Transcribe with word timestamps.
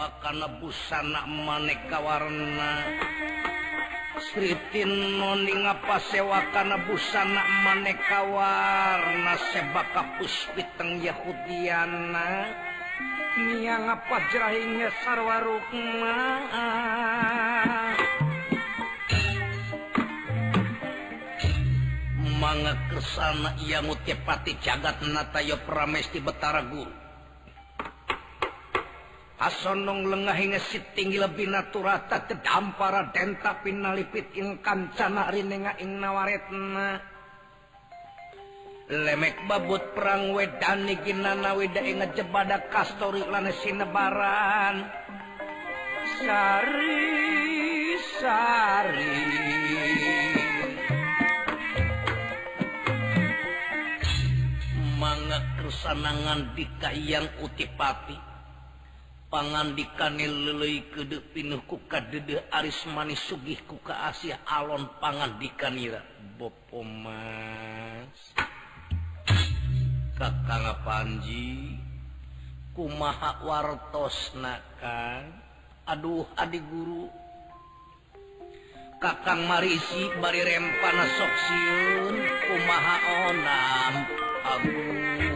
wakana 0.00 0.48
busana 0.56 1.28
maneka 1.28 2.00
warna 2.00 2.72
Sritin 4.20 5.20
noni 5.20 5.52
apa 5.64 6.00
sewa 6.08 6.40
busana 6.88 7.44
maneka 7.64 8.24
warna 8.24 9.32
sebaka 9.48 10.16
puspiteng 10.16 11.00
Yahudiana. 11.00 12.48
Nia 13.40 13.76
ngapa 13.80 14.16
jerahinya 14.28 14.92
ngesar 14.92 15.18
warukna 15.24 16.16
kesana 22.92 23.56
ia 23.64 23.80
mutiapati 23.80 24.60
jagat 24.60 25.00
natayo 25.08 25.56
pramesti 25.64 26.20
betara 26.20 26.60
guru. 26.68 27.09
asonong 29.40 30.04
lengahnya 30.04 30.60
si 30.60 30.76
tinggi 30.92 31.16
lebih 31.16 31.48
naturata 31.48 32.28
kedampara 32.28 33.08
denta 33.08 33.56
pinalipit 33.64 34.36
ing 34.36 34.60
kancana 34.60 35.32
rinenga 35.32 35.80
ing 35.80 35.96
nawaretna. 35.96 37.00
Lemek 38.90 39.46
babut 39.46 39.94
perang 39.94 40.34
wedani 40.34 40.98
ginana 41.00 41.54
weda 41.56 41.80
ing 41.80 42.04
jebada 42.12 42.68
kastori 42.68 43.24
lana 43.24 43.54
sinebaran. 43.64 44.76
Sari 46.20 47.00
sari. 48.18 49.16
Mangak 55.00 55.44
kerusanangan 55.56 56.52
dikayang 56.52 57.30
utipati. 57.40 58.29
pangandikan 59.30 60.18
pinuh 60.18 60.82
kedepinku 60.90 61.86
kadede 61.86 62.42
Aris 62.50 62.82
manis 62.90 63.22
sugih 63.30 63.62
kuka 63.62 64.10
Asia 64.10 64.42
alon 64.42 64.90
pangandikanira 64.98 66.02
bopo 66.34 66.82
mas. 66.82 68.34
Kakang 70.18 70.66
Panji 70.82 71.78
kumaha 72.74 73.40
wartos 73.46 74.34
nakan 74.34 75.30
aduh 75.86 76.26
adik 76.34 76.66
guru. 76.66 77.06
Kakang 79.00 79.48
marisi 79.48 80.12
bari 80.20 80.44
rempana 80.44 81.06
sok 81.08 81.32
siun 81.46 82.14
kumaha 82.50 82.96
onam 83.30 83.94
agung. 84.44 85.29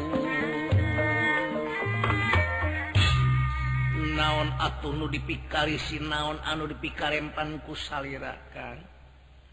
sinaon 4.15 4.47
atuh 4.63 4.95
nu 4.95 5.11
dipikari 5.11 5.75
sinaon 5.75 6.39
anu 6.47 6.71
dipikarempanku 6.71 7.75
salirakan? 7.75 8.79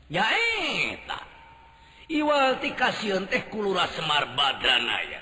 Nyaeta 0.06 1.18
iwal 2.06 2.62
ti 2.62 2.70
kasihan 2.78 3.26
teh 3.26 3.50
kulura 3.50 3.90
Semar 3.90 4.38
badanaya 4.38 5.18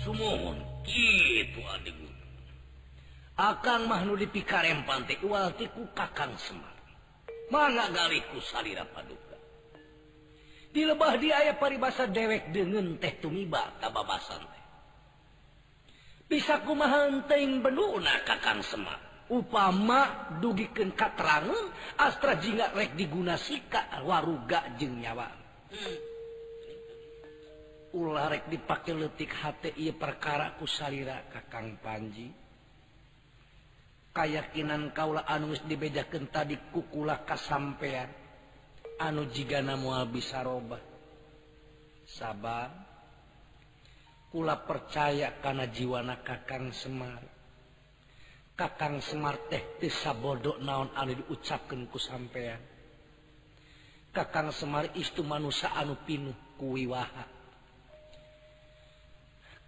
sumuhun 0.00 0.64
gitu 0.88 1.60
adik 1.76 1.92
akan 3.36 3.84
mahnu 3.84 4.16
dipikarempan 4.16 5.04
teh 5.04 5.20
iwal 5.20 5.52
ti 5.60 5.68
ku 5.68 5.84
kakang 5.92 6.32
Semar. 6.40 6.72
Mana 7.52 7.92
galiku 7.92 8.40
salira 8.40 8.88
paduka 8.88 9.29
di 10.70 10.86
lebah 10.86 11.18
di 11.18 11.34
aya 11.34 11.58
paribasa 11.58 12.06
dewek 12.06 12.54
dengan 12.54 12.94
teh 13.02 13.18
tumiba 13.18 13.74
tababasan 13.82 14.42
teh. 14.42 14.64
Bisa 16.30 16.62
kumahan 16.62 17.26
teing 17.26 17.58
benuna 17.58 18.22
kakang 18.22 18.62
semak 18.62 19.10
upama 19.30 20.30
dugikeun 20.42 20.94
katerangan 20.94 21.70
astra 21.98 22.38
jingga 22.38 22.74
rek 22.74 22.98
diguna 22.98 23.38
sika 23.38 24.02
waruga 24.02 24.74
jeng 24.78 24.98
nyawa. 24.98 25.26
Ulah 27.90 28.30
rek 28.30 28.46
dipakai 28.46 28.94
letik 28.94 29.34
hati 29.34 29.74
iya 29.74 29.94
perkara 29.94 30.54
kusalira 30.54 31.26
kakang 31.30 31.78
panji. 31.82 32.30
Kayakinan 34.10 34.90
kaula 34.90 35.22
anu 35.26 35.54
anus 35.54 35.62
dibejakan 35.66 36.30
tadi 36.30 36.58
kukula 36.74 37.22
kasampean. 37.22 38.10
anu 39.00 39.26
jika 39.32 39.64
namu 39.64 39.90
bisa 40.12 40.44
robah 40.44 40.80
sabar. 42.04 42.92
Pula 44.30 44.62
percaya 44.62 45.42
karena 45.42 45.66
jiwana 45.66 46.22
kakang 46.22 46.70
Semar. 46.70 47.18
Kakang 48.54 49.02
Semar 49.02 49.50
teh 49.50 49.74
desa 49.82 50.14
bodoh 50.14 50.62
naon 50.62 50.94
anu 50.94 51.18
diucapkanku 51.18 51.98
sampeyan 51.98 52.62
kakang 54.14 54.54
Semar 54.54 54.94
istu 54.94 55.26
manusia 55.26 55.74
anu 55.74 55.98
pinuh 56.06 56.34
kuwiwaha 56.58 57.40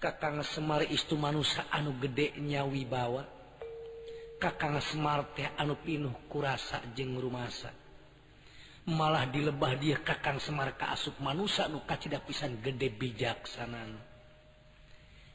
Kakang 0.03 0.43
Semar 0.43 0.83
istu 0.91 1.15
manusia 1.15 1.63
anu 1.71 1.95
gedenya 2.03 2.67
wibawa. 2.67 3.23
Kakang 4.43 4.83
Semar 4.83 5.31
teh 5.31 5.47
anu 5.55 5.79
pinuh 5.79 6.11
kurasa 6.27 6.83
jeng 6.99 7.15
rumasa. 7.23 7.71
malah 8.89 9.31
dilebah 9.31 9.79
dia 9.79 10.03
kakang 10.03 10.43
Semarka 10.43 10.91
asup 10.91 11.23
manusia 11.23 11.71
nuka 11.71 11.95
tidak 11.95 12.27
pisan 12.27 12.59
gede 12.59 12.91
bijaksanan. 12.91 13.95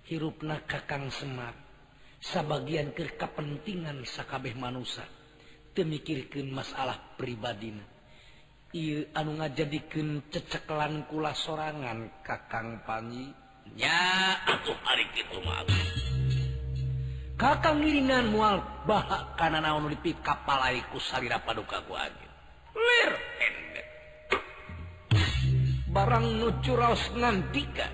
Hirupna 0.08 0.64
kakang 0.68 1.08
Semar 1.12 1.56
sabagian 2.20 2.92
ke 2.92 3.16
kepentingan 3.16 4.04
sakabeh 4.04 4.56
manusia 4.56 5.04
temikirkan 5.72 6.50
masalah 6.52 6.98
pribadina. 7.16 7.84
I, 8.76 9.08
anu 9.16 9.40
ngajadikan 9.40 10.28
cecekelan 10.28 11.08
kula 11.08 11.32
sorangan 11.32 12.20
kakang 12.20 12.84
Panji. 12.84 13.32
Nya 13.76 14.00
atuh 14.48 14.76
hari 14.84 15.08
itu 15.12 15.40
mah 15.44 15.64
kakang 17.38 17.84
ngiringan 17.84 18.34
mual 18.34 18.64
bahak 18.90 19.38
kana 19.38 19.62
naon 19.62 19.92
dipikap 19.94 20.48
palaiku 20.48 20.98
salira 20.98 21.38
paduka 21.40 21.84
ku 21.86 21.94
aja. 21.94 22.27
barang 25.92 26.28
nucuraos 26.38 27.04
ngantika. 27.18 27.88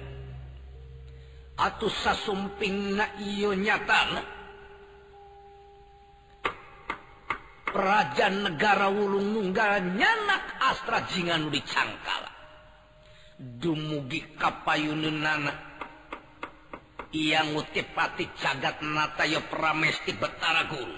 atuh 1.53 1.93
sasumping 1.93 2.97
na 2.97 3.05
iyo 3.21 3.53
nyata 3.53 4.19
Raja 7.73 8.29
negara 8.29 8.85
wulung 8.85 9.33
nunggal 9.33 9.81
nyanak 9.97 10.45
astra 10.61 11.01
jingan 11.09 11.49
dicangkal 11.49 12.29
dumugi 13.41 14.37
kapayunan 14.37 15.17
nana. 15.19 15.53
Iya 17.13 17.45
ngutipati 17.49 18.29
cagat 18.37 18.81
nataya 18.81 19.41
pramesti 19.49 20.13
betara 20.17 20.69
guru. 20.69 20.97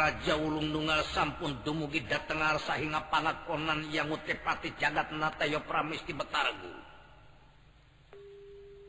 Raja 0.00 0.32
Ulung 0.32 0.72
Nunggal 0.72 1.04
sampun 1.12 1.60
dumugi 1.60 2.00
dateng 2.08 2.40
arsa 2.40 2.80
hingga 2.80 3.12
pangakonan 3.12 3.84
yang 3.92 4.08
utepati 4.08 4.72
jagat 4.80 5.12
natayo 5.12 5.60
pramesti 5.68 6.16
betargu. 6.16 6.72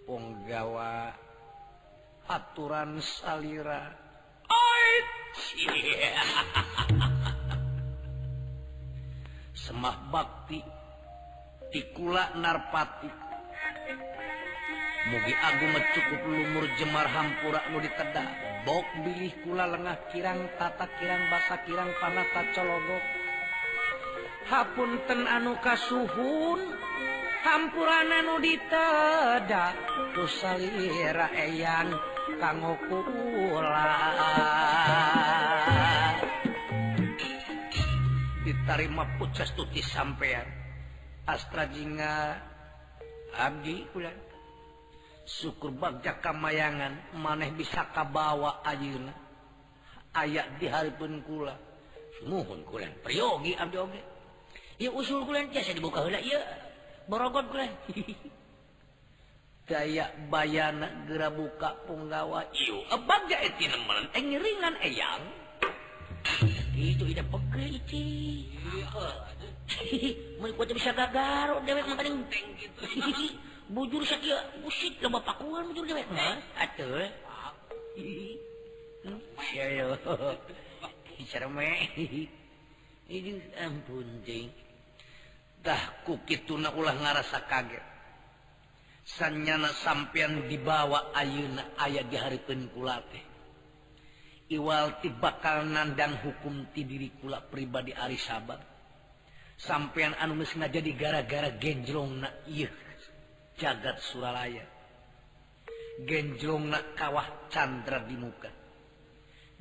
Ponggawa 0.08 1.12
aturan 2.32 3.04
salira. 3.04 3.92
Ait. 4.48 5.08
Semah 9.68 10.00
bakti 10.08 10.64
tikula 11.76 12.40
narpati 12.40 13.31
mugi 15.10 15.34
Agung 15.34 15.74
cukup 15.98 16.22
lumur 16.30 16.66
Jemar 16.78 17.08
Hampura 17.10 17.62
Nu 17.74 17.82
ditedak 17.82 18.30
bok 18.68 18.86
bilih 19.02 19.34
kula 19.42 19.66
lengah 19.66 19.98
kirang 20.14 20.46
tata 20.62 20.86
kirang 21.02 21.24
basa 21.34 21.56
kirang 21.66 21.90
panata 21.98 22.42
cologok 22.54 23.04
Hapunten 24.46 25.22
anu 25.26 25.58
kasuhun 25.64 26.62
Hampurana 27.42 28.22
nu 28.22 28.38
ditedak 28.38 29.74
kusalira 30.14 31.34
eyang 31.34 31.90
kanggo 32.38 32.78
kula. 32.86 33.98
Ditarima 38.46 39.10
pucas 39.18 39.50
tuti 39.58 39.82
sampean. 39.82 40.46
Astra 41.26 41.66
Jinga 41.66 42.38
Abdi 43.42 43.90
kula 43.90 44.14
syukur 45.40 45.72
bagja 45.72 46.20
kamayangan 46.20 47.16
maneh 47.16 47.56
bisa 47.56 47.88
kabawa 47.96 48.60
ayeuna 48.68 49.16
ayat 50.12 50.60
di 50.60 50.68
hareupeun 50.68 51.24
kula. 51.24 51.56
Muhun 52.28 52.62
kula 52.68 52.92
priyogi 53.02 53.56
abdi 53.56 53.78
oge. 53.80 54.02
Ieu 54.82 54.92
usul 54.98 55.24
kulen 55.24 55.48
tiasa 55.54 55.72
dibuka 55.72 56.04
heula 56.04 56.20
ieu 56.20 56.42
borogot 57.08 57.48
kulen. 57.48 57.72
Daya 59.72 60.12
bayana 60.28 61.08
geura 61.08 61.32
buka 61.32 61.80
punggawa 61.88 62.44
ieu 62.52 62.84
bagja 63.08 63.40
eti 63.40 63.72
nemen 63.72 64.12
teh 64.12 64.20
ngiringan 64.20 64.76
eyang. 64.84 65.24
Itu 66.76 67.08
ida 67.08 67.24
peke 67.24 67.64
ici. 67.80 68.06
Mun 70.42 70.52
kuat 70.60 70.74
bisa 70.76 70.92
gagaro 70.92 71.64
dewek 71.64 71.88
mah 71.88 71.96
kadang 71.96 72.28
gitu. 72.60 72.82
bujur 73.72 74.04
setia 74.04 74.38
busit 74.60 75.00
lo 75.00 75.16
bapak 75.16 75.40
kuan 75.40 75.72
bujur 75.72 75.88
dewek 75.88 76.08
mah 76.12 76.36
eh? 76.36 76.40
atuh 76.60 77.08
saya 79.40 79.96
cerme 81.32 81.72
ini 83.08 83.40
ampun 83.60 84.08
ding 84.28 84.52
dah 85.62 86.02
kukituna 86.04 86.74
ulah 86.74 86.98
ngarasa 86.98 87.46
kaget. 87.46 87.86
Sanyana 89.02 89.74
sampean 89.74 90.46
dibawa 90.46 91.10
ayuna 91.18 91.74
ayah 91.86 92.06
di 92.06 92.18
hari 92.18 92.38
teh. 92.46 93.26
iwal 94.52 95.00
bakal 95.18 95.64
nandang 95.66 96.20
hukum 96.22 96.70
ti 96.76 96.86
diri 96.86 97.10
kula 97.18 97.40
pribadi 97.48 97.96
ari 97.96 98.20
sabar 98.20 98.60
sampean 99.56 100.12
anu 100.20 100.36
geus 100.44 100.60
jadi 100.60 100.92
gara-gara 100.92 101.56
genjlong 101.56 102.20
na 102.20 102.30
iya 102.52 102.68
jagat 103.62 104.02
Suralaya. 104.02 104.66
Genjlong 106.02 106.74
kawah 106.98 107.46
Chandra 107.54 108.02
di 108.02 108.18
muka. 108.18 108.50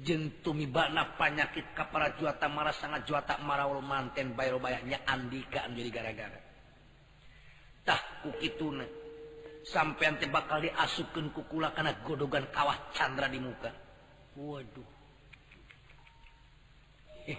Jentumi 0.00 0.64
bana 0.64 1.12
panyakit 1.20 1.76
kapara 1.76 2.16
juata 2.16 2.48
marah 2.48 2.72
sangat 2.72 3.04
juata 3.04 3.36
maraul 3.44 3.84
manten 3.84 4.32
bayro 4.32 4.56
bayaknya 4.56 5.04
Andika 5.04 5.68
jadi 5.68 5.92
gara-gara 5.92 6.40
tah 7.84 8.00
kukituna 8.22 8.86
sampean 9.66 10.16
teh 10.16 10.28
bakal 10.28 10.62
diasupkeun 10.62 11.34
kukula 11.34 11.74
kana 11.76 11.92
godogan 12.06 12.48
kawah 12.54 12.76
candra 12.96 13.28
di 13.28 13.40
muka. 13.42 13.74
Waduh. 14.38 14.88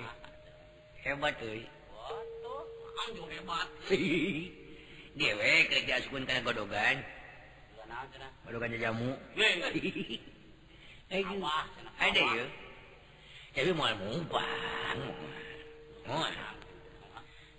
Hebat 1.07 1.41
euy. 1.41 1.65
Hebat. 3.09 3.69
dewek 5.15 5.71
kerjapun 5.71 6.23
kana 6.23 6.41
godogan. 6.43 6.97
Godogan 8.47 8.71
jamu. 8.79 9.11
Ada 12.01 12.21
ya? 12.23 12.45
Tapi 13.51 13.71
mau 13.75 13.91
mumpang 13.99 14.99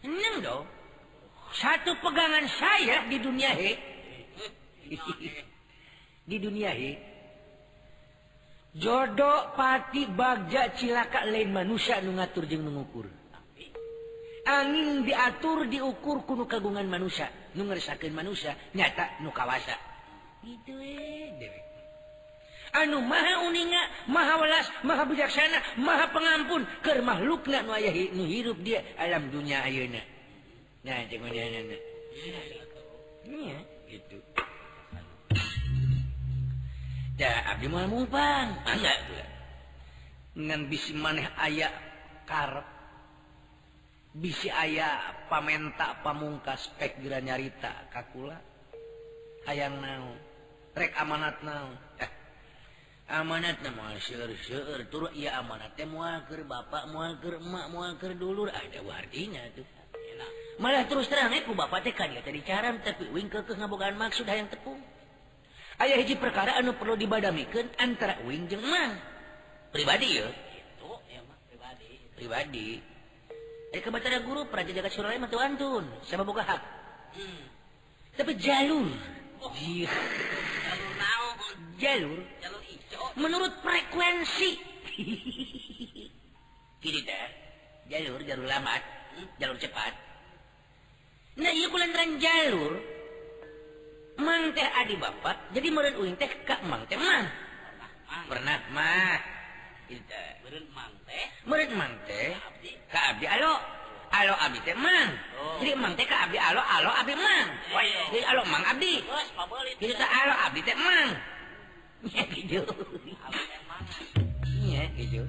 enam 0.02 0.34
dong. 0.42 0.66
Satu 1.52 1.92
pegangan 2.00 2.48
saya 2.48 3.04
di 3.12 3.20
dunia 3.20 3.52
he. 3.52 3.72
Di 6.28 6.36
dunia 6.40 6.72
he. 6.72 6.96
Jodoh 8.72 9.52
pati 9.52 10.08
bagja 10.08 10.72
cilaka 10.72 11.28
lain 11.28 11.52
manusia 11.52 12.00
nu 12.00 12.16
ngatur 12.16 12.48
jeung 12.48 12.64
ngukur. 12.72 13.04
angin 14.42 15.06
diatur 15.06 15.70
diukur 15.70 16.24
kuno 16.26 16.48
kagungan 16.48 16.88
manusia. 16.88 17.41
ngeresakin 17.60 18.12
manusia 18.16 18.56
nyata 18.72 19.20
nu 19.20 19.28
kawasa. 19.28 19.76
Gitu 20.42 20.74
eh, 20.80 21.30
dewek 21.38 21.72
anu 22.72 23.04
maha 23.04 23.44
uninga 23.44 24.08
maha 24.08 24.40
welas 24.40 24.66
maha 24.80 25.04
bijaksana 25.04 25.60
maha 25.76 26.08
pengampun 26.08 26.64
ke 26.80 27.04
makhlukna 27.04 27.60
nu 27.68 27.76
aya 27.76 27.92
nu 28.16 28.24
hirup 28.24 28.56
dia 28.64 28.80
alam 28.96 29.28
dunia 29.28 29.60
ayeuna. 29.60 30.00
Nah 30.82 31.04
jeung 31.06 31.20
mana 31.20 31.36
iya 33.28 33.58
gitu. 33.92 34.18
Da 37.20 37.54
abdi 37.54 37.68
mah 37.68 37.86
mumpang 37.86 38.56
enggak 38.64 38.98
ngan 40.32 40.60
bisi 40.72 40.96
maneh 40.96 41.28
aya 41.36 41.68
karep 42.24 42.71
bisi 44.12 44.52
aya 44.52 45.16
pamenta 45.32 46.00
pamungkas 46.04 46.68
spekgra 46.68 47.24
nyarita 47.24 47.88
kakula. 47.88 48.36
Hayang 49.48 49.80
naon 49.80 50.16
rek 50.76 50.92
amanat 51.00 51.40
naon 51.42 51.74
eh. 51.98 52.10
amanat 53.10 53.58
nama 53.64 53.96
tur 54.92 55.10
ieu 55.16 55.32
amanat 55.32 55.76
muaker 55.88 56.44
bapak 56.44 56.92
muaker 56.92 57.40
emak 57.40 57.66
muaker 57.72 58.12
dulur. 58.14 58.52
Ah, 58.52 58.60
ada 58.60 58.80
wardinya 58.84 59.42
tuh. 59.56 59.66
Malah 60.60 60.84
terus 60.84 61.08
terang 61.08 61.32
eh, 61.32 61.40
aku 61.40 61.56
bapak 61.56 61.80
teh 61.80 61.96
kan 61.96 62.12
ya 62.12 62.20
tadi 62.20 62.44
cara 62.44 62.76
tapi 62.84 63.08
wing 63.08 63.32
kekeh 63.32 63.56
ngabogaan 63.56 63.96
maksud 63.96 64.28
hayang 64.28 64.52
tepung. 64.52 64.78
Ayah 65.80 65.96
hiji 65.98 66.20
perkara 66.20 66.60
anu 66.60 66.76
perlu 66.76 66.94
dibadamikeun 66.94 67.72
antara 67.80 68.20
wing 68.28 68.46
jeung 68.46 68.62
mang. 68.62 69.00
Pribadi 69.72 70.20
ya. 70.20 70.28
Itu 70.28 70.92
ya 71.08 71.24
mah 71.24 71.38
pribadi. 71.48 71.90
Pribadi. 72.12 72.91
Eh 73.72 73.80
kebatara 73.80 74.20
guru 74.20 74.44
praja 74.52 74.68
jagat 74.68 74.92
suralaya 74.92 75.16
mah 75.16 75.32
antun 75.32 75.88
sama 76.04 76.28
boga 76.28 76.44
hak? 76.44 76.60
Hmm. 77.16 77.44
tapi 78.20 78.36
jalur. 78.36 78.84
Iya. 79.56 79.88
Jalur 80.68 80.92
naon? 81.00 81.56
jalur. 81.80 82.20
Jalur 82.44 82.62
ijo. 82.68 83.00
menurut 83.16 83.52
frekuensi. 83.64 84.50
Gini 86.84 87.00
teh. 87.00 87.28
Jalur 87.88 88.20
jalur 88.28 88.44
lambat. 88.44 88.84
Jalur 89.40 89.56
cepat. 89.56 89.96
Nah 91.40 91.48
iya 91.48 91.66
kulantaran 91.72 92.20
jalur. 92.20 92.76
Mang 94.20 94.52
teh 94.52 94.68
adi 94.68 95.00
bapak 95.00 95.56
jadi 95.56 95.72
meren 95.72 95.96
uing 95.96 96.20
teh 96.20 96.28
kak 96.44 96.60
mang 96.68 96.84
teh 96.84 97.00
Mang, 97.00 97.24
pernah 98.28 98.60
mah 98.76 99.31
muridman 101.46 101.90
teh. 102.06 102.32
Abdi. 102.92 103.26
Alo. 103.26 103.52
Alo 104.12 104.36
abdi 104.36 104.60
teh 104.60 104.76
mang. 104.76 105.08
Oh. 105.40 105.56
Jadi 105.64 105.72
mang 105.72 105.96
teh 105.96 106.04
ke 106.04 106.12
Abdi 106.12 106.36
Alo 106.36 106.60
Alo 106.60 106.92
abdi 106.92 107.16
mang. 107.16 107.48
Eh. 107.72 108.12
Jadi 108.12 108.24
Alo 108.28 108.42
mang 108.44 108.60
Abdi. 108.68 109.00
Geus 109.00 109.28
jadi 109.80 109.94
ke 109.96 110.04
Alo 110.04 110.34
Abdi 110.36 110.60
teh 110.60 110.76
mang. 110.76 111.10
Ya 112.02 112.26
gitu. 112.34 112.58
Ya 114.58 114.84
gitu. 114.98 115.22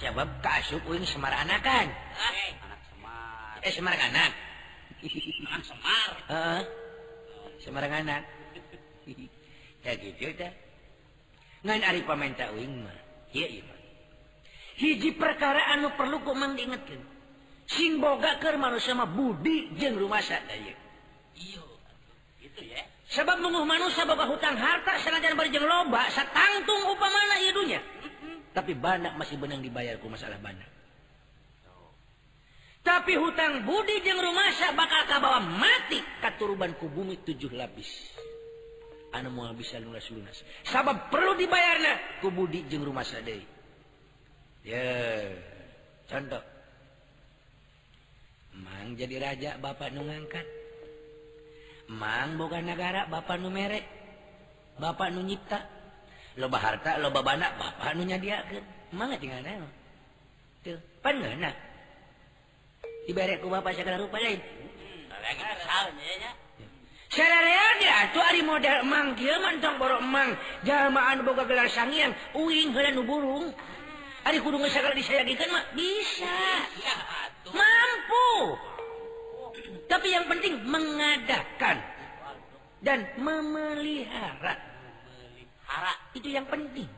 Sebab 0.00 0.28
kasup 0.40 0.80
uing 0.88 1.04
semar 1.04 1.36
anakan 1.36 1.92
eh, 2.16 2.50
anak 2.64 2.80
semar. 2.88 3.60
Eh 3.60 3.72
semar 3.76 3.92
anak. 3.92 4.32
Anak 5.52 5.62
semar. 5.68 6.08
Heeh. 6.32 6.60
Semar 7.60 7.84
anak. 7.86 8.24
Ya 9.84 9.92
gitu 10.00 10.32
teh. 10.34 10.52
Ngan 11.62 11.86
ari 11.86 12.00
pamenta 12.02 12.50
uing 12.56 12.88
mah. 12.88 13.05
hiji 14.76 15.10
perkara 15.16 15.72
anu 15.72 15.94
perlu 15.96 16.20
komang 16.22 16.54
diingetkeun. 16.54 17.02
sing 17.66 17.98
boga 17.98 18.38
ke 18.38 18.54
manusia 18.54 18.94
mah 18.94 19.10
Budi 19.10 19.74
jeng 19.74 19.98
rumah 19.98 20.22
Iyo. 21.36 21.64
itu 22.40 22.62
ya. 22.62 22.80
Sebab 23.06 23.42
menguh 23.42 23.66
manusia 23.66 24.06
boga 24.06 24.26
hutang 24.26 24.54
harta 24.54 24.98
senajan 25.02 25.34
jeung 25.50 25.66
loba 25.66 26.06
satangtung 26.10 26.82
upamana 26.90 27.36
hidupnya 27.42 27.82
tapi 28.56 28.72
banyak 28.72 29.12
masih 29.20 29.36
benang 29.36 29.60
dibayar 29.60 30.00
ku 30.00 30.08
masalah 30.08 30.40
banyak 30.40 30.64
tapi 32.86 33.18
hutang 33.18 33.66
Budi 33.66 33.98
jeng 34.06 34.22
rumah 34.22 34.46
bakal 34.78 35.02
kabawa 35.10 35.42
mati 35.42 35.98
katuruban 36.22 36.78
ku 36.78 36.86
bumi 36.86 37.18
tujuh 37.26 37.50
lapis. 37.50 38.14
anu 39.16 39.32
mau 39.32 39.52
bisa 39.56 39.80
lunas 39.80 40.04
lunas 40.12 40.44
sabab 40.68 41.08
perlu 41.08 41.32
dibayarna 41.34 42.20
ku 42.20 42.28
budi 42.28 42.68
jeung 42.68 42.84
rumah 42.84 43.04
deui. 43.24 43.44
ya 44.66 44.76
yeah. 44.76 45.24
contoh. 46.10 46.42
Mang 48.56 48.96
jadi 48.96 49.20
raja 49.20 49.50
bapak 49.60 49.92
nu 49.92 50.08
ngangkat. 50.08 50.46
Mang 51.92 52.40
boga 52.40 52.64
negara 52.64 53.04
bapak 53.04 53.36
nu 53.36 53.52
merek 53.52 53.84
bapak 54.80 55.12
nu 55.12 55.24
nyipta. 55.24 55.60
Loba 56.40 56.56
harta 56.60 56.96
loba 57.00 57.20
bana 57.20 57.52
bapak 57.56 57.92
nu 57.96 58.08
nyadiakeun. 58.08 58.64
Mang 58.96 59.12
tinggal 59.20 59.44
naon 59.44 59.68
teu 60.66 60.82
pangeunah 60.98 61.54
dibere 63.06 63.38
ku 63.38 63.46
bapak 63.46 63.78
segala 63.78 64.02
rupa 64.02 64.18
lain 64.18 64.42
model 68.56 68.76
emang 68.88 69.06
dia 69.18 69.36
mantong 69.36 69.76
borok 69.76 70.00
emang. 70.00 70.32
Jamaan 70.64 71.26
boga 71.26 71.44
gelar 71.44 71.68
sangian 71.68 72.16
uing 72.32 72.72
heula 72.72 72.90
nu 72.94 73.04
burung. 73.04 73.52
Ari 74.26 74.42
kudu 74.42 74.58
ngesakal 74.58 74.96
disayagikeun 74.96 75.50
mah 75.52 75.64
bisa. 75.76 76.38
Mampu. 77.52 78.28
Tapi 79.86 80.08
yang 80.10 80.26
penting 80.26 80.64
mengadakan 80.66 81.78
dan 82.80 83.06
memelihara. 83.20 84.56
Hara 85.66 85.94
itu 86.16 86.32
yang 86.32 86.46
penting. 86.48 86.88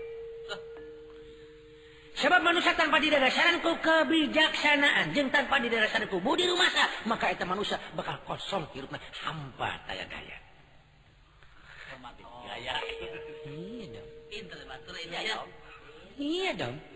Sebab 2.17 2.41
manusia 2.41 2.73
tanpa 2.79 3.03
didasarkan 3.03 3.61
ku 3.61 3.77
kebijaksanaan. 3.83 5.11
Jeung 5.11 5.35
tanpa 5.35 5.59
didasarkan 5.59 6.07
ku 6.07 6.23
budi 6.23 6.47
rumasa 6.47 6.87
maka 7.11 7.35
eta 7.35 7.43
manusia 7.43 7.83
bakal 7.99 8.15
kosong 8.25 8.63
hirupna. 8.71 9.03
Hampa 9.27 9.83
daya 9.91 10.07
daya 10.07 10.07
gaya. 10.07 10.39
Iya 13.47 13.87
dong. 13.91 14.11
Pinter 14.27 14.59
batur 14.67 14.99
iya 14.99 15.23
dong 15.35 15.51
iya 16.17 16.51
dong. 16.57 16.96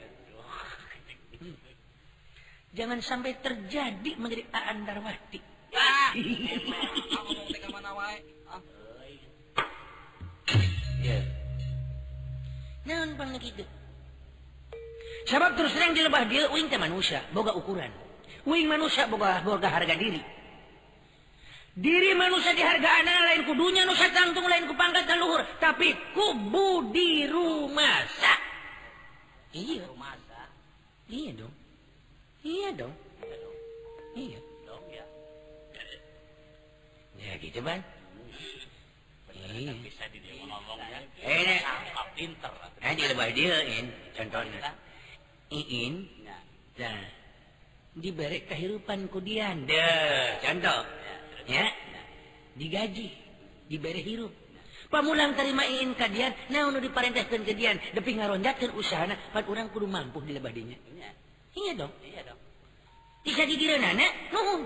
Jangan 2.71 3.03
sampai 3.03 3.35
terjadi 3.43 4.15
menjadi 4.15 4.47
Aan 4.55 4.87
Darwati. 4.87 5.41
Ah, 5.75 6.15
kamu 6.15 7.31
mau 7.35 7.47
tega 7.51 7.69
mana 7.71 7.91
wae? 7.99 8.19
Ah. 8.47 8.63
Ya. 11.03 11.19
Naon 12.87 13.19
pang 13.19 13.35
gitu. 13.39 13.67
Sebab 15.31 15.55
terus 15.59 15.75
terang 15.75 15.95
di 15.95 16.03
lebah 16.03 16.27
dia 16.27 16.51
uing 16.51 16.71
teh 16.71 16.79
manusia, 16.79 17.23
boga 17.35 17.55
ukuran. 17.55 17.91
Uing 18.47 18.67
manusia 18.67 19.07
boga 19.11 19.43
boga 19.43 19.71
harga 19.71 19.95
diri. 19.95 20.23
Diri 21.71 22.19
manusia 22.19 22.51
dihargaan 22.51 23.07
lain 23.07 23.47
ku 23.47 23.55
dunya 23.55 23.87
nu 23.87 23.95
satangtung 23.95 24.47
lain 24.47 24.67
ku 24.67 24.75
pangkat 24.75 25.07
dan 25.07 25.23
luhur, 25.23 25.43
tapi 25.63 25.95
ku 26.15 26.35
budi 26.35 27.31
rumasa. 27.31 28.35
Iya, 29.51 29.83
Rumasa. 29.87 30.43
iya 31.11 31.31
dong. 31.35 31.60
Iya 32.41 32.69
dong. 32.77 32.95
Ya 33.21 33.37
dong. 33.37 33.57
Iya. 34.17 34.41
Dong 34.65 34.85
ya. 34.89 35.05
Ya 37.21 37.33
gitu 37.41 37.59
ban. 37.61 37.81
Iya. 39.51 39.73
Bisa 39.85 40.05
di 40.09 40.19
dia 40.25 40.35
ngomongnya. 40.41 41.01
Eh, 41.21 41.41
nek. 41.45 41.61
Sangka 41.61 42.03
pinter. 42.17 42.53
Nah, 42.81 42.93
di 42.97 43.03
lebah 43.05 43.29
dia, 43.37 43.57
in. 43.67 43.87
Contohnya. 44.17 44.73
Iin, 45.51 45.95
Ya. 46.25 46.39
Nah, 46.81 47.03
diberi 47.99 48.47
kehidupan 48.47 49.11
kudian. 49.11 49.67
Deh, 49.67 50.39
contoh. 50.41 50.87
Ya, 51.51 51.67
digaji, 52.55 53.11
diberi 53.67 54.01
hirup. 54.07 54.31
Pamulang 54.91 55.39
terima 55.39 55.63
iin 55.67 55.95
kadian, 55.95 56.35
nah 56.51 56.67
nu 56.67 56.83
diparenteskeun 56.83 57.47
ke 57.47 57.55
dian, 57.55 57.79
depi 57.95 58.19
ngaronjatkeun 58.19 58.75
usahana, 58.75 59.15
pan 59.31 59.47
urang 59.47 59.71
kudu 59.71 59.87
mampu 59.87 60.19
di 60.27 60.35
lebah 60.35 60.51
dinya. 60.51 60.75
iya 61.55 61.73
dong 61.75 61.93
iya 62.05 62.21
dong. 62.27 62.41
Bisa 63.27 63.43
didire 63.45 63.77
nenek 63.77 64.13
nuhun. 64.35 64.63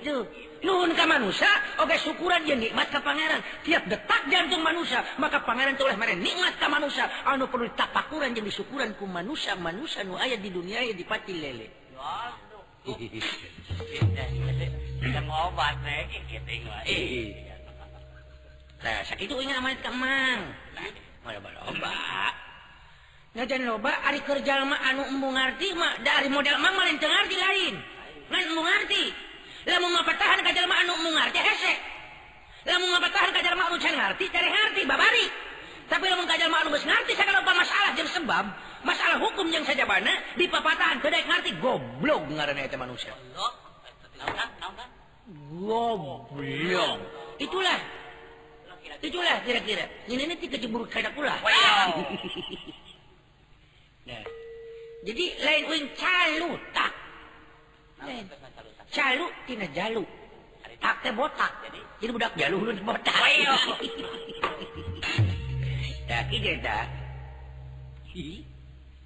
Duh, 0.00 0.24
nuhun 0.64 0.96
ke 0.96 1.04
manusia 1.04 1.50
oke 1.76 1.92
syukuran 2.00 2.40
yang 2.48 2.56
nikmat 2.56 2.88
ke 2.88 2.98
pangeran. 3.04 3.40
Tiap 3.62 3.84
detak 3.84 4.22
jantung 4.32 4.64
manusia 4.64 5.04
maka 5.20 5.44
pangeran 5.44 5.76
itu 5.76 5.84
oleh 5.84 5.98
mereka 6.00 6.16
nikmat 6.16 6.56
ke 6.56 6.66
manusia. 6.66 7.04
Anu 7.28 7.44
perlu 7.52 7.68
tapakuran 7.76 8.32
yang 8.32 8.46
disyukuran 8.48 8.96
ku 8.96 9.04
manusia 9.04 9.52
manusia 9.60 10.00
nu 10.00 10.16
ayat 10.16 10.40
di 10.40 10.48
dunia 10.48 10.80
ya 10.80 10.94
dipati 10.96 11.32
lele. 11.36 11.68
Obat 15.30 15.76
nah 18.80 19.04
sakit 19.04 19.28
itu 19.28 19.36
ingat 19.44 19.60
amat 19.60 19.76
kemang 19.84 20.40
nah, 20.72 20.88
mau 21.20 21.68
obat 21.68 22.34
Ngajan 23.30 23.62
loba 23.62 23.94
ari 24.10 24.26
kerja 24.26 24.66
mah 24.66 24.80
anu 24.90 25.06
embu 25.06 25.30
ngarti 25.30 25.70
mah 25.78 26.02
dari 26.02 26.26
model 26.26 26.58
mang 26.58 26.74
mah 26.74 26.82
lain 26.82 26.98
lain. 26.98 27.74
Ngan 28.26 28.42
embu 28.42 28.62
ngarti. 28.66 29.04
Lamun 29.70 29.90
ngapatahan 29.94 30.38
ka 30.42 30.50
jalma 30.50 30.74
anu 30.82 30.98
embu 30.98 31.10
ngarti 31.14 31.38
hese. 31.38 31.74
Lamun 32.66 32.90
ngapatahan 32.90 33.30
ka 33.30 33.40
jalma 33.46 33.62
anu 33.70 33.78
can 33.78 33.94
ngarti 33.94 34.24
cari 34.34 34.48
ngarti 34.50 34.82
babari. 34.82 35.26
Tapi 35.86 36.04
lamun 36.10 36.26
ka 36.26 36.34
jalma 36.42 36.56
anu 36.58 36.74
geus 36.74 36.82
ngarti 36.90 37.12
sagala 37.14 37.38
rupa 37.38 37.54
masalah 37.54 37.90
jeung 37.94 38.10
sebab 38.10 38.44
masalah 38.82 39.16
hukum 39.22 39.46
yang 39.54 39.62
sajabana 39.62 40.10
di 40.34 40.50
papatahan 40.50 40.98
teu 40.98 41.14
ngarti 41.14 41.50
goblok 41.62 42.26
ngaranna 42.34 42.66
eta 42.66 42.74
manusia. 42.74 43.14
Naon? 43.38 43.54
Naon 44.58 44.74
kan? 44.74 44.90
Goblok. 45.70 46.98
Itulah 47.38 47.78
Lo 48.66 48.74
kira 48.82 48.98
Itulah 48.98 49.36
kira-kira. 49.46 49.86
Ini 50.10 50.26
nanti 50.26 50.50
kecebur 50.50 50.82
kada 50.90 51.14
pula. 51.14 51.38
jadi 55.00 55.24
lain 55.40 55.84
calu 55.96 56.52
tak. 56.76 56.92
Calu 58.92 59.26
tina 59.48 59.66
jalu. 59.72 60.04
Tak 60.80 61.04
teh 61.04 61.12
botak 61.12 61.52
jadi. 61.68 61.80
Jadi 62.00 62.10
budak 62.16 62.32
jalu 62.36 62.56
lu 62.68 62.72
botak. 62.84 63.16
Ayo 63.16 63.54
dah 66.10 66.26
ide 66.26 66.58
dah 66.58 66.84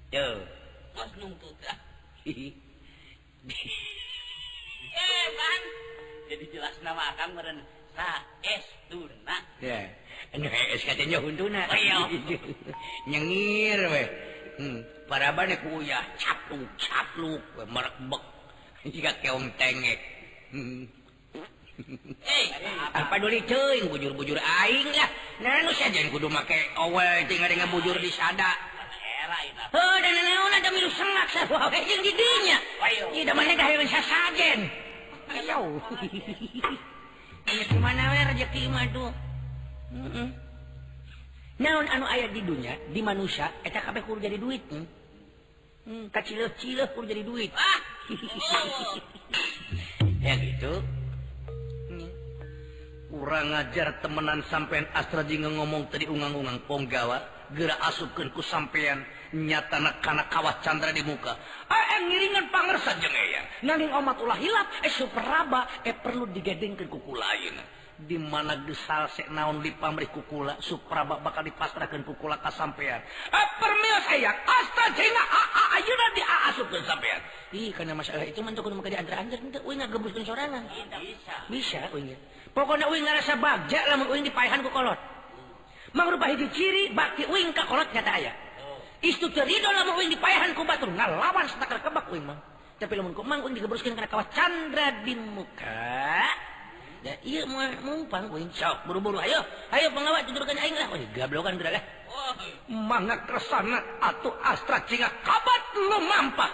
tuh. 0.09 0.41
Bos 0.95 1.11
nuntut 1.19 1.55
lah. 1.61 1.77
Eh 4.95 5.27
kan 5.35 5.61
jadi 6.31 6.45
jelas 6.55 6.75
nama 6.81 7.11
akang 7.13 7.35
meren 7.35 7.59
sa 7.93 8.23
es 8.41 8.63
tuna. 8.87 9.37
Ya. 9.59 9.91
Anu 10.33 10.47
es 10.47 10.81
katanya 10.81 11.19
huntuna 11.19 11.67
oh, 11.67 11.75
ayo 11.75 11.99
nyengir 13.11 13.79
weh. 13.91 14.07
hmm. 14.59 14.79
para 15.07 15.31
ku 15.61 15.81
uyah 15.81 16.03
capluk 16.19 16.69
capluk 16.79 17.41
merek 17.67 17.95
bek 18.07 18.23
jika 18.89 19.11
keong 19.21 19.49
tengek 19.57 19.99
hmm. 20.53 20.87
eh 22.35 22.45
apa 22.95 23.15
dulu 23.19 23.35
ceuing 23.43 23.91
bujur-bujur 23.91 24.39
aing 24.39 24.89
lah 24.95 25.09
nanu 25.43 25.71
saja 25.75 25.99
yang 25.99 26.11
kudu 26.11 26.31
make 26.31 26.55
owel 26.79 27.19
tinggal 27.27 27.49
dengan 27.51 27.67
bujur 27.71 27.95
di 27.99 28.11
sada 28.11 28.75
Oh, 29.73 29.97
dan 29.99 30.13
lain-lain 30.13 30.53
ada 30.61 30.69
milu 30.69 30.87
sengak 30.93 31.27
saya 31.33 31.49
wah 31.49 31.67
yang 31.73 31.99
didinya. 32.05 32.57
Tidak 33.11 33.33
mana 33.33 33.57
dah 33.57 33.67
yang 33.73 33.89
saya 33.89 34.05
sajen. 34.05 34.59
Ayo. 35.33 35.81
Ini 37.49 37.63
we 37.73 38.21
rezeki 38.31 38.61
mah 38.69 38.85
tuh. 38.93 39.09
Heeh. 39.91 40.05
Hmm, 40.05 40.09
hmm. 40.13 40.44
naon 41.55 41.87
anu 41.87 42.05
ayat 42.07 42.35
di 42.35 42.41
dunia 42.43 42.75
di 42.91 42.99
manusia? 42.99 43.47
Eh, 43.63 43.71
Eta 43.71 43.79
kabeh 43.79 44.03
kudu 44.03 44.19
jadi 44.19 44.35
duit 44.35 44.63
hmm? 44.67 44.85
hmm, 45.87 46.05
kacileuh 46.11 46.51
cileuh 46.59 46.87
kudu 46.91 47.05
jadi 47.07 47.23
duit. 47.23 47.51
Ah! 47.55 47.79
Ya 50.25 50.33
gitu. 50.41 50.81
Hmm. 51.85 52.09
kurang 53.13 53.53
ngajar 53.53 54.01
temenan 54.01 54.41
sampean 54.49 54.89
Astra 54.89 55.21
jingga 55.21 55.53
ngomong 55.53 55.85
tadi 55.93 56.09
ungang-ungang 56.09 56.65
ponggawa 56.65 57.21
geura 57.53 57.77
asupkeun 57.85 58.33
ku 58.33 58.41
sampean 58.41 59.05
nyatana 59.37 60.01
kana 60.01 60.25
kawah 60.25 60.57
candra 60.65 60.89
di 60.89 61.05
muka. 61.05 61.37
Ah, 61.69 61.83
eh 61.93 62.09
ngiringan 62.09 62.49
pangersa 62.49 62.97
jeung 62.97 63.13
aya 63.13 63.37
eh, 63.37 63.43
nanging 63.61 63.93
omat 63.93 64.17
ulah 64.17 64.33
hilap 64.33 64.65
eh 64.81 64.89
super 64.89 65.21
raba 65.21 65.85
eh 65.85 65.93
perlu 65.93 66.25
digedengkeun 66.33 66.89
ku 66.89 67.13
lain. 67.13 67.61
di 67.95 68.19
mana 68.19 68.59
gesal 68.67 69.07
sek 69.07 69.31
naon 69.31 69.63
di 69.63 69.71
pamrih 69.71 70.11
kukula 70.11 70.59
supraba 70.59 71.15
bakal 71.23 71.47
dipasrahkeun 71.47 72.03
kukula 72.03 72.35
ka 72.43 72.51
kasampean 72.51 72.99
ah, 73.31 73.47
permil 73.55 73.97
saya 74.03 74.35
astaga 74.35 75.05
ah, 75.15 75.47
ah, 75.55 75.67
ayeuna 75.79 76.07
di 76.15 76.21
aasupkeun 76.23 76.83
sampean. 76.83 77.21
Ih 77.55 77.71
kana 77.71 77.95
masalah 77.95 78.27
itu 78.27 78.39
mentok 78.43 78.67
kudu 78.67 78.83
di 78.83 78.97
antara 78.99 79.23
anjir 79.23 79.39
teu 79.51 79.63
uing 79.63 79.79
ngagebuskeun 79.79 80.25
sorangan. 80.27 80.63
Bisa. 80.99 81.35
Bisa 81.47 81.81
uing 81.95 82.11
pokoknya 82.51 82.87
uing 82.91 83.03
ngarasa 83.07 83.39
bagja 83.39 83.79
lamun 83.91 84.11
uing 84.11 84.23
dipaihan 84.27 84.59
ku 84.59 84.69
kolot. 84.71 84.99
Hmm. 84.99 85.95
Mangrupa 85.95 86.31
hiji 86.31 86.47
ciri 86.51 86.83
bakti 86.91 87.23
uing 87.27 87.55
ka 87.55 87.63
kolot 87.67 87.87
nyata 87.91 88.11
aya. 88.11 88.33
Oh. 88.63 88.79
Istu 89.03 89.31
teu 89.31 89.47
ridho 89.47 89.69
lamun 89.71 90.03
uing 90.03 90.11
dipaihan 90.15 90.51
ku 90.51 90.67
batur 90.67 90.91
ngalawan 90.91 91.47
satakar 91.47 91.79
kebak 91.79 92.11
uing 92.11 92.27
mang 92.27 92.39
tapi 92.75 92.99
lamun 92.99 93.15
ku 93.15 93.23
mang 93.23 93.39
uing 93.39 93.55
digebruskeun 93.55 93.95
kana 93.95 94.11
kawas 94.11 94.27
candra 94.35 94.99
di 95.07 95.15
muka 95.15 96.27
numpang 97.85 98.25
buru-buru. 98.89 99.21
Ayo 99.21 99.45
ayo 99.69 99.87
pengawat 99.93 100.25
tidurkan 100.25 100.57
aing 100.57 100.73
lah. 100.73 100.89
Gablokan 101.13 101.57
gerakan 101.61 101.77
eh. 101.77 101.83
mangga 102.71 103.21
kersana 103.29 103.77
atau 104.01 104.33
astra 104.41 104.81
cinga 104.89 105.09
kabat 105.21 105.61
lu 105.77 105.99
mampah. 106.01 106.51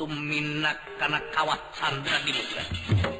Tuminak 0.00 0.80
karena 0.96 1.20
kawat 1.36 1.60
sandra 1.76 2.16
di 2.24 2.32
muka 2.32 3.11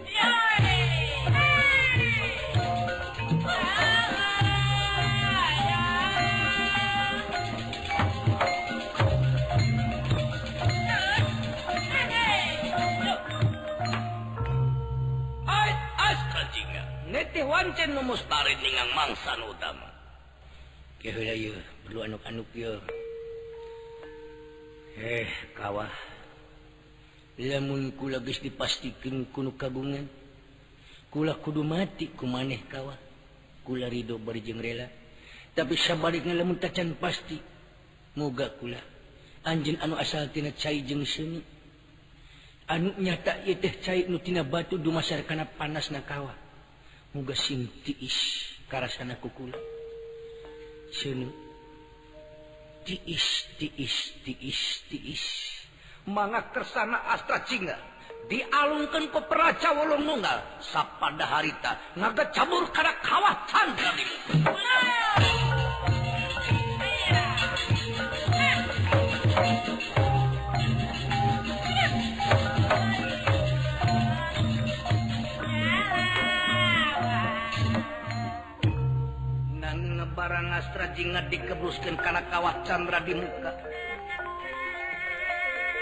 mangsan 18.95 19.43
utama. 19.47 19.89
Eh 24.93 25.29
kawah. 25.57 25.91
Lamunkula 27.41 28.21
dipastikan 28.21 29.25
kuno 29.33 29.57
kagungan 29.57 30.05
kula 31.09 31.35
kudu 31.41 31.65
mati 31.65 32.13
ku 32.13 32.29
maneh 32.29 32.63
kawah. 32.69 32.97
Kula 33.65 33.89
Ridho 33.89 34.19
berjeng 34.21 34.61
rela. 34.61 34.87
Tapi 35.53 35.77
sabalikna 35.77 36.37
lamun 36.37 36.61
tacan 36.61 36.95
pasti 36.97 37.41
moga 38.17 38.53
kula 38.57 38.81
anjing 39.43 39.81
anu 39.83 39.99
asal 39.99 40.31
tina 40.31 40.55
cai 40.55 40.85
jeung 40.87 41.03
seni. 41.03 41.43
Anu 42.71 42.95
nyata 43.01 43.43
ieu 43.43 43.59
teh 43.59 43.75
cai 43.83 44.07
nu 44.07 44.23
tina 44.23 44.47
batu 44.47 44.79
dumasar 44.79 45.27
kana 45.27 45.45
panas 45.45 45.91
na 45.91 46.01
kawah. 46.07 46.42
muga 47.13 47.37
sing 47.37 47.69
tiis 47.85 48.49
karasana 48.69 49.17
kukula. 49.21 49.57
Seuneu 50.93 51.33
tiis 52.85 53.47
tiis 53.57 53.97
tiis 54.25 54.61
tiis. 54.89 55.25
Mangga 56.09 56.51
kersana 56.51 56.99
astra 57.15 57.47
cinga 57.47 57.79
dialungkeun 58.31 59.11
ku 59.11 59.21
peraca 59.27 59.75
wolong 59.75 60.03
nunggal 60.07 60.39
sapada 60.63 61.27
harita 61.27 61.79
ngaga 61.99 62.31
cabur 62.31 62.71
kana 62.71 62.93
kawatan 63.03 63.69
jinga 80.93 81.21
dikebruskan 81.29 81.97
karena 82.01 82.23
kawah 82.29 82.55
Chandra 82.65 83.01
di 83.05 83.17
muka. 83.17 83.53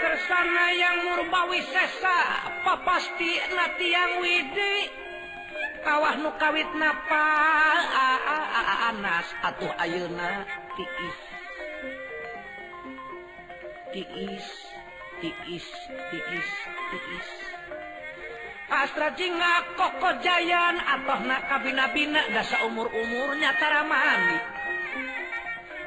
Kesana 0.01 0.65
yang 0.73 0.97
murbawi 1.05 1.61
sesa 1.61 2.17
apa 2.49 2.73
pasti 2.81 3.31
nanti 3.53 3.87
yang 3.93 4.11
widi? 4.23 4.75
Kawah 5.85 6.17
nukawit 6.17 6.69
napa? 6.77 7.27
Anas 8.91 9.27
atau 9.45 9.69
ayuna 9.77 10.43
tiis. 10.73 11.17
Tiis 13.91 14.47
tiis 15.21 15.67
tiis 16.09 16.49
tiis. 16.91 17.29
Astra 18.71 19.11
Jinga 19.19 19.75
Koko 19.75 20.15
Jayan 20.23 20.79
atau 20.79 21.19
nak 21.27 21.43
kabina-bina 21.51 22.23
dasa 22.31 22.63
umur-umurnya 22.63 23.51
taramani. 23.59 24.60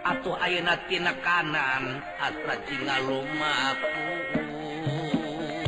Atuh 0.05 0.37
ayeuna 0.37 0.77
kanan 1.25 2.05
atra 2.21 2.61
lumaku 3.01 3.89
uh. 4.37 5.65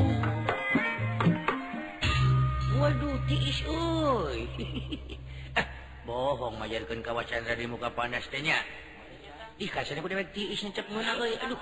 waduh 2.76 3.16
tiis 3.24 3.64
uy 3.64 4.44
eh, 5.58 5.66
bohong 6.04 6.60
majarkeun 6.60 7.00
ka 7.00 7.16
wacana 7.16 7.56
di 7.56 7.64
muka 7.64 7.88
panas 7.88 8.28
teh 8.28 8.44
nya. 8.44 8.60
Ih 9.56 9.72
kasana 9.72 10.04
ku 10.04 10.08
dewek 10.12 10.28
tiis 10.36 10.60
nya 10.60 10.70
cek 10.76 10.92
meuna 10.92 11.16
euy. 11.16 11.32
Aduh. 11.40 11.60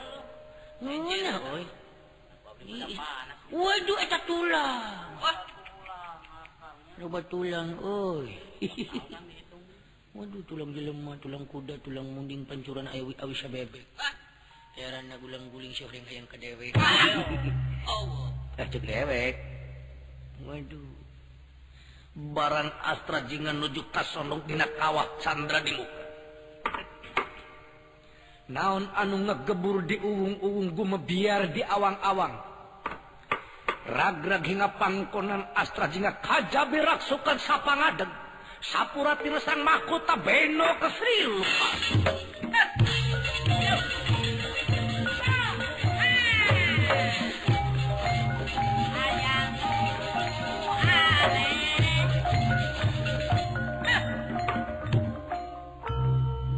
Meuna 0.82 1.38
euy. 1.54 1.64
Waduh 3.54 3.98
eta 4.02 4.18
tulang. 4.26 5.14
Coba 6.94 7.18
tulang, 7.26 7.74
oi. 7.82 8.30
Waduh 10.14 10.46
tulang 10.46 10.70
jelema 10.70 11.18
tulang 11.18 11.42
kuda 11.50 11.74
tulang 11.82 12.06
munding 12.06 12.46
pancuran 12.46 12.86
awi 12.86 13.18
awi 13.18 13.34
sabebek 13.34 13.82
ah, 13.98 14.14
heran 14.78 15.10
na 15.10 15.18
gulang 15.18 15.50
guling 15.50 15.74
syuhring 15.74 16.06
hayang 16.06 16.30
kadewek. 16.30 16.70
Dewek 16.78 17.50
Allah. 17.90 18.30
Cek 18.54 18.78
dewek. 18.78 19.34
Waduh. 20.46 20.94
Barang 22.14 22.70
astra 22.86 23.26
jingan 23.26 23.58
nuju 23.58 23.90
kasondong 23.90 24.46
dina 24.46 24.70
kawah 24.78 25.18
sandra 25.18 25.58
di 25.66 25.74
muka. 25.74 26.02
Naon 28.54 28.86
anu 28.94 29.18
ngegebur 29.18 29.82
di 29.82 29.98
uwung-uwung 29.98 30.78
gumebiar 30.78 31.50
di 31.50 31.66
awang-awang. 31.66 32.38
Ragrag 33.90 34.46
hingga 34.46 34.78
pangkonan 34.78 35.42
astra 35.58 35.90
jinga 35.90 36.22
kajabi 36.22 36.78
raksukan 36.86 37.42
sapangadeg 37.42 38.23
sapura 38.64 39.12
pisan 39.20 39.60
mahkota 39.60 40.16
Beno 40.24 40.64
kesri 40.80 41.18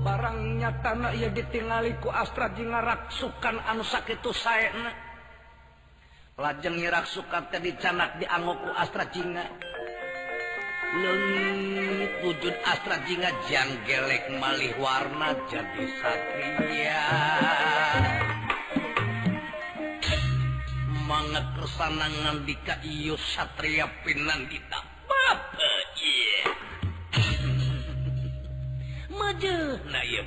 barangnya 0.07 0.71
tanah 0.87 1.11
ia 1.19 1.29
ditinggaliku 1.35 2.09
Astra 2.15 2.55
jingaraksukan 2.55 3.67
anu 3.67 3.83
sakit 3.83 4.23
itu 4.23 4.31
saya 4.31 4.71
lajeng 6.37 6.77
ngiraksukan 6.79 7.49
teh 7.49 7.61
dicanak 7.65 8.21
dianggoku 8.21 8.69
Astra 8.77 9.09
Jinga. 9.09 9.76
wujud 12.23 12.57
astra 12.67 13.03
jinga 13.07 13.31
jang 13.51 13.71
gelek 13.87 14.31
malih 14.39 14.75
warna 14.79 15.35
jadi 15.51 15.85
satria. 16.03 17.09
Manget 21.07 21.47
kersana 21.55 22.07
dika 22.43 22.83
iyo 22.83 23.15
satria 23.19 23.87
pinandita 24.03 24.83
bapa 25.07 25.71
iya. 25.99 26.43
Maju 29.15 29.57
na 29.91 30.01
iya 30.03 30.23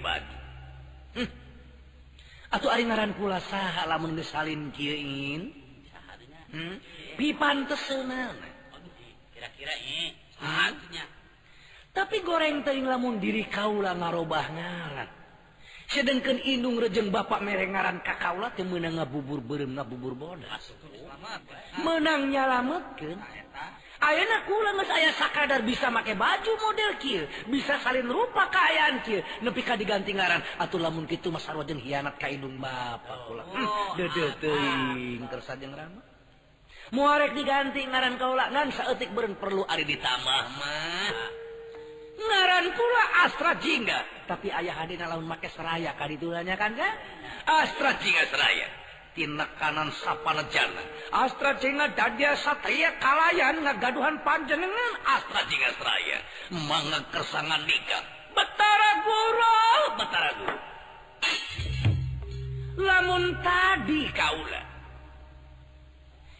atau 2.49 2.65
ari 2.73 2.81
ngaran 2.81 3.13
kula 3.13 3.37
saha 3.45 3.85
lamun 3.85 4.17
geus 4.17 4.33
salin 4.33 4.73
kieu 4.73 4.97
ingin? 4.97 5.53
Hmm? 6.49 6.81
pipan 7.13 7.69
teseunana 7.69 8.49
kira-kira 9.29 9.69
ieu 9.85 10.17
Hanya. 10.39 11.05
tapi 11.99 12.23
goreng 12.23 12.63
teing 12.63 12.87
lamun 12.87 13.19
diri 13.19 13.43
Kaula 13.49 13.91
ngarobah 13.97 14.47
ngaran 14.55 15.09
sedangkan 15.89 16.37
Inung 16.45 16.77
rejeng 16.77 17.09
Bapak 17.09 17.41
merengaran 17.41 17.99
Kakaula 18.05 18.53
yang 18.55 18.69
menang 18.69 19.01
ngabubur 19.01 19.41
berem 19.41 19.75
ngabubur 19.75 20.13
bodas 20.15 20.71
menang 21.81 22.29
nyalametkan 22.29 23.19
Ayeuna 23.99 24.47
kula 24.47 24.79
geus 24.79 24.91
aya 24.95 25.11
sakadar 25.11 25.59
bisa 25.67 25.91
make 25.91 26.15
baju 26.15 26.51
model 26.55 26.95
kieu, 27.03 27.27
bisa 27.51 27.83
salin 27.83 28.07
rupa 28.07 28.47
kaayaan 28.47 29.03
kieu, 29.03 29.19
nepi 29.43 29.59
ka 29.59 29.75
diganti 29.75 30.15
ngaran. 30.15 30.39
Atuh 30.55 30.79
lamun 30.79 31.03
kitu 31.03 31.27
mah 31.27 31.43
sarwa 31.43 31.67
jeung 31.67 31.83
hianat 31.83 32.15
ka 32.15 32.31
indung 32.31 32.55
bapa 32.63 33.27
kula. 33.27 33.43
Oh, 33.43 33.51
hmm, 33.51 33.67
oh, 33.67 33.91
Dedet 33.99 34.23
ah, 34.23 34.33
teuing 34.39 35.19
ah. 35.19 35.27
kersa 35.27 35.59
jeung 35.59 35.75
Rama. 35.75 36.08
muarek 36.95 37.37
diganti 37.37 37.85
ngaran 37.85 38.17
kaula 38.17 38.49
ngan 38.49 38.73
saeutik 38.73 39.13
beureun 39.13 39.37
perlu 39.37 39.63
ari 39.65 39.85
ditambah. 39.85 40.43
Mah. 40.57 41.13
Ngaran 42.19 42.65
kula 42.75 43.03
Astra 43.25 43.51
Jingga. 43.57 43.99
Tapi 44.27 44.51
ayah 44.51 44.75
hadina 44.83 45.09
laun 45.09 45.25
make 45.25 45.49
seraya 45.49 45.95
kaditulanya 45.95 46.59
kan 46.59 46.75
kan? 46.75 46.93
Astra 47.47 47.95
Jingga 47.97 48.23
seraya. 48.29 48.67
Tina 49.09 49.41
kanan 49.57 49.89
sapanejana 49.89 50.85
Astra 51.09 51.57
Jingga 51.57 51.97
dadya 51.97 52.37
satria 52.37 52.93
kalayan 53.01 53.65
ngagaduhan 53.65 54.21
panjenengan. 54.21 54.91
Astra 55.07 55.41
Jingga 55.47 55.71
seraya. 55.79 56.17
Mangga 56.69 56.99
kersangan 57.09 57.61
nikah 57.65 58.03
Betara 58.35 58.91
guru. 59.01 59.57
Betara 59.97 60.31
guru. 60.37 60.57
Lamun 62.79 63.35
tadi 63.43 64.07
kaula 64.15 64.68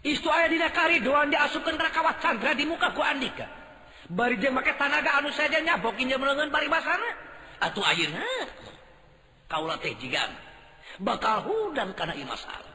istu 0.04 0.28
aya 0.32 0.48
dina 0.48 0.70
kari 0.72 1.04
doan 1.04 1.32
diasukan 1.32 1.76
rakawat 1.76 2.20
Chandra 2.24 2.52
di 2.56 2.64
muka 2.66 2.92
ku 2.96 3.02
Andika. 3.04 3.48
Bari 4.10 4.42
jeung 4.42 4.58
make 4.58 4.74
tanaga 4.80 5.22
anu 5.22 5.30
saja 5.30 5.62
nyabok 5.62 5.98
jeung 6.00 6.18
melengan 6.18 6.50
bari 6.50 6.66
basana 6.66 7.10
atuh 7.62 7.86
ayeuna? 7.86 8.24
Kaula 9.50 9.78
teh 9.78 9.94
jigan. 9.98 10.30
Bakal 11.00 11.46
hudan 11.46 11.94
kana 11.94 12.18
ieu 12.18 12.26
masalah. 12.26 12.74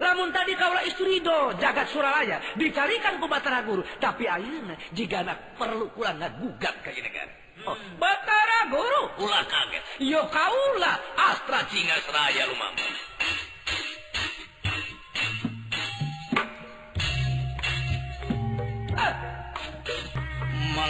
Lamun 0.00 0.32
tadi 0.32 0.56
kaula 0.56 0.80
istri 0.88 1.20
do 1.20 1.52
jagat 1.60 1.92
suralaya 1.92 2.40
dicarikan 2.56 3.20
ku 3.20 3.26
Batara 3.28 3.60
Guru. 3.66 3.84
Tapi 4.00 4.24
ayeuna 4.24 4.78
jigana 4.96 5.36
perlu 5.58 5.92
kula 5.92 6.16
ngagugat 6.16 6.76
ka 6.80 6.90
negara. 6.94 7.32
Oh, 7.68 7.76
hmm. 7.76 8.00
Batara 8.00 8.72
Guru 8.72 9.02
ulah 9.26 9.44
kaget. 9.44 9.82
Yo 10.00 10.24
kaula 10.32 10.96
Astra 11.18 11.68
Singasraya 11.68 12.48
lumampah. 12.48 13.09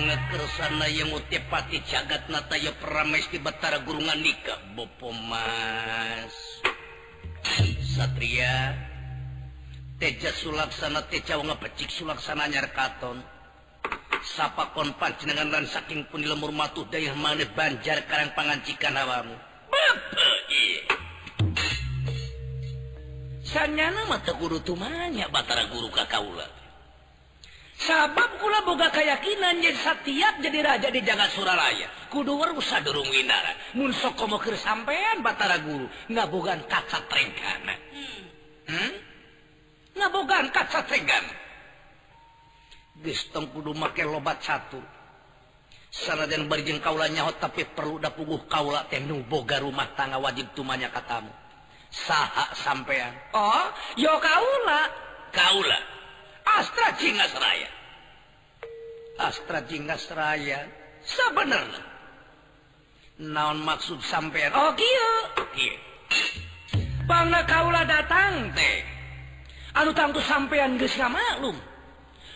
banget 0.01 0.33
kersana 0.33 0.89
yang 0.89 1.13
mutipati 1.13 1.85
cagat 1.85 2.25
nataya 2.33 2.73
perames 2.81 3.29
di 3.29 3.37
Batara 3.37 3.85
Gurungan 3.85 4.17
nikah 4.17 4.57
Bopo 4.73 5.13
Mas. 5.13 6.33
Satria 7.85 8.81
Teja 10.01 10.33
sulaksana 10.33 11.05
teja 11.13 11.37
wanga 11.37 11.61
pecik 11.61 11.93
sulaksana 11.93 12.49
nyar 12.49 12.73
katon. 12.73 13.21
Sapa 14.25 14.73
kon 14.73 14.97
panjenengan 14.97 15.53
lan 15.53 15.69
saking 15.69 16.09
pun 16.09 16.25
lemur 16.25 16.49
matuh 16.49 16.89
dayah 16.89 17.13
maneh 17.13 17.53
banjar 17.53 18.01
karang 18.09 18.33
pangancikan 18.33 18.97
hawamu 18.97 19.37
Bapak 19.69 20.37
iya. 20.49 20.83
Sanyana 23.45 24.09
mata 24.09 24.33
guru 24.33 24.65
tumanya 24.65 25.29
Batara 25.29 25.69
Guru 25.69 25.93
Kakaula. 25.93 26.60
sabab 27.81 28.37
kula 28.37 28.61
boga 28.69 28.93
keyakinan 28.93 29.65
jadi 29.65 29.79
setiap 29.81 30.35
jadi 30.45 30.59
raja 30.61 30.89
di 30.93 31.01
jagat 31.01 31.33
Suralaya. 31.33 31.89
Kudu 32.13 32.37
warsa 32.37 32.85
durung 32.85 33.09
winara 33.09 33.57
mun 33.79 33.95
sok 33.95 34.21
komo 34.21 34.37
keur 34.37 34.59
sampean 34.59 35.25
Batara 35.25 35.57
guru. 35.65 35.89
Ngabogan 36.13 36.61
kaca 36.69 37.01
trengkana 37.09 37.75
hmm. 37.75 38.23
hmm? 38.69 38.93
ngabogan 39.97 40.53
kaca 40.53 40.85
tregan 40.85 41.25
geus 43.01 43.33
tong 43.33 43.49
kudu 43.49 43.73
make 43.73 44.05
lobat 44.05 44.45
satu. 44.45 44.81
Sanajan 45.91 46.47
berjeng 46.47 46.79
kaulanya 46.79 47.27
nyahot 47.27 47.43
tapi 47.43 47.67
perlu 47.67 47.99
da 47.99 48.15
puguh 48.15 48.47
kaula 48.47 48.87
tenung 48.87 49.27
boga 49.27 49.59
rumah 49.59 49.91
tangga 49.99 50.23
wajib 50.23 50.47
tumanya 50.55 50.87
katamu. 50.93 51.33
Saha 51.91 52.55
sampean. 52.55 53.11
Oh 53.35 53.67
yo 53.99 54.15
kaula. 54.23 54.87
Kaula. 55.35 56.00
Astra 56.61 56.93
Cinggas 57.01 57.33
Raya 57.41 57.71
Astra 59.17 59.65
Cinggas 59.65 60.05
sebenarnya. 61.01 61.85
Naon 63.21 63.65
maksud 63.65 64.05
sampai 64.05 64.53
oh, 64.53 64.77
Bang 67.09 67.33
Kaula 67.49 67.89
datang 67.89 68.53
teh. 68.53 68.85
Anu 69.73 69.97
tangtu 69.97 70.21
sampean 70.21 70.77
geus 70.77 71.01
maklum 71.01 71.57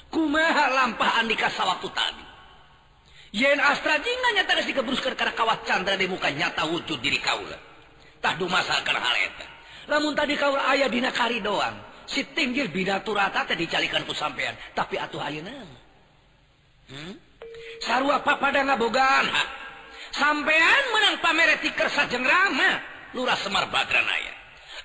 kumaha 0.09 0.73
lampah 0.73 1.21
di 1.29 1.37
sawaktu 1.37 1.89
tadi? 1.93 2.25
Yen 3.37 3.61
Astra 3.61 4.01
Cinggas 4.01 4.33
nyata 4.41 4.57
geus 4.57 4.69
dikebruskeun 4.73 5.13
kana 5.21 5.37
kawat 5.37 5.69
Chandra 5.69 6.01
di 6.01 6.09
muka 6.09 6.33
nyata 6.33 6.65
wujud 6.65 6.97
diri 7.05 7.21
kaula 7.21 7.61
tah 8.25 8.33
dumasal 8.41 8.81
kana 8.89 9.05
hal 9.05 9.17
eta. 9.21 9.47
Lamun 9.93 10.17
tadi 10.17 10.33
kaula 10.41 10.65
aya 10.65 10.89
dina 10.89 11.13
kari 11.13 11.45
doang. 11.45 11.93
si 12.07 12.23
tinggil 12.33 12.69
bidaturata 12.69 13.49
teh 13.49 13.57
dicalikan 13.57 14.05
ku 14.09 14.12
sampean. 14.12 14.55
Tapi 14.77 15.01
atuh 15.01 15.21
ayeuna. 15.21 15.53
Hmm? 16.85 17.14
sarua 17.81 18.23
papada 18.23 18.62
ngabogaan 18.62 19.27
ha. 19.29 19.43
sampean 20.14 20.83
menang 20.95 21.17
pamere 21.19 21.59
ti 21.59 21.73
kersa 21.73 22.07
jeung 22.07 22.23
rama 22.23 22.79
lurah 23.17 23.38
semar 23.38 23.67
badran 23.73 24.05
aya 24.07 24.35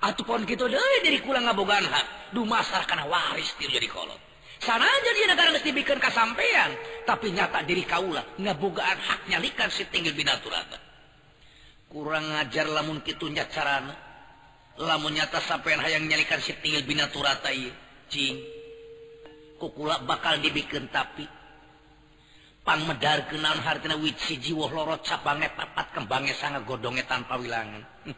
atuh 0.10 0.25
pon 0.25 0.47
kitu 0.47 0.65
deui 0.65 0.97
diri 1.03 1.19
kula 1.21 1.43
ngabogaan 1.43 1.86
hak 1.86 2.34
dumasar 2.34 2.88
kana 2.88 3.05
waris 3.10 3.51
ti 3.60 3.67
jadi 3.67 3.89
kolot. 3.89 4.19
Sana 4.60 4.84
jadi 4.84 5.32
negara 5.32 5.55
geus 5.55 5.63
dibikeun 5.63 6.03
ka 6.03 6.12
sampean 6.12 6.75
tapi 7.08 7.32
nyata 7.32 7.63
diri 7.63 7.88
kaula 7.88 8.23
ngabogaan 8.39 8.97
hak 8.99 9.19
nyalikan 9.32 9.71
si 9.71 9.88
tinggil 9.88 10.12
bidaturata 10.15 10.75
kurang 11.89 12.27
ngajar 12.27 12.69
lamun 12.69 13.01
kitu 13.01 13.32
carana. 13.49 14.09
lamun 14.79 15.11
nyata 15.11 15.43
sampeyan 15.43 15.83
hayang 15.83 16.07
nyalikan 16.07 16.39
sitil 16.39 16.79
binaturata 16.87 17.51
cing. 18.07 18.39
Kukula 19.59 19.99
bakal 20.07 20.39
dibikin 20.39 20.87
tapi? 20.87 21.27
Pang 22.63 22.87
medar 22.87 23.27
kenaun 23.27 23.59
hartina 23.59 23.99
wit 23.99 24.15
siji 24.23 24.55
woh 24.55 24.71
loro 24.71 24.95
cabange 25.03 25.51
papat 25.51 25.91
kembange 25.91 26.31
sangat 26.31 26.63
godonge 26.63 27.03
tanpa 27.03 27.35
wilangan. 27.35 27.83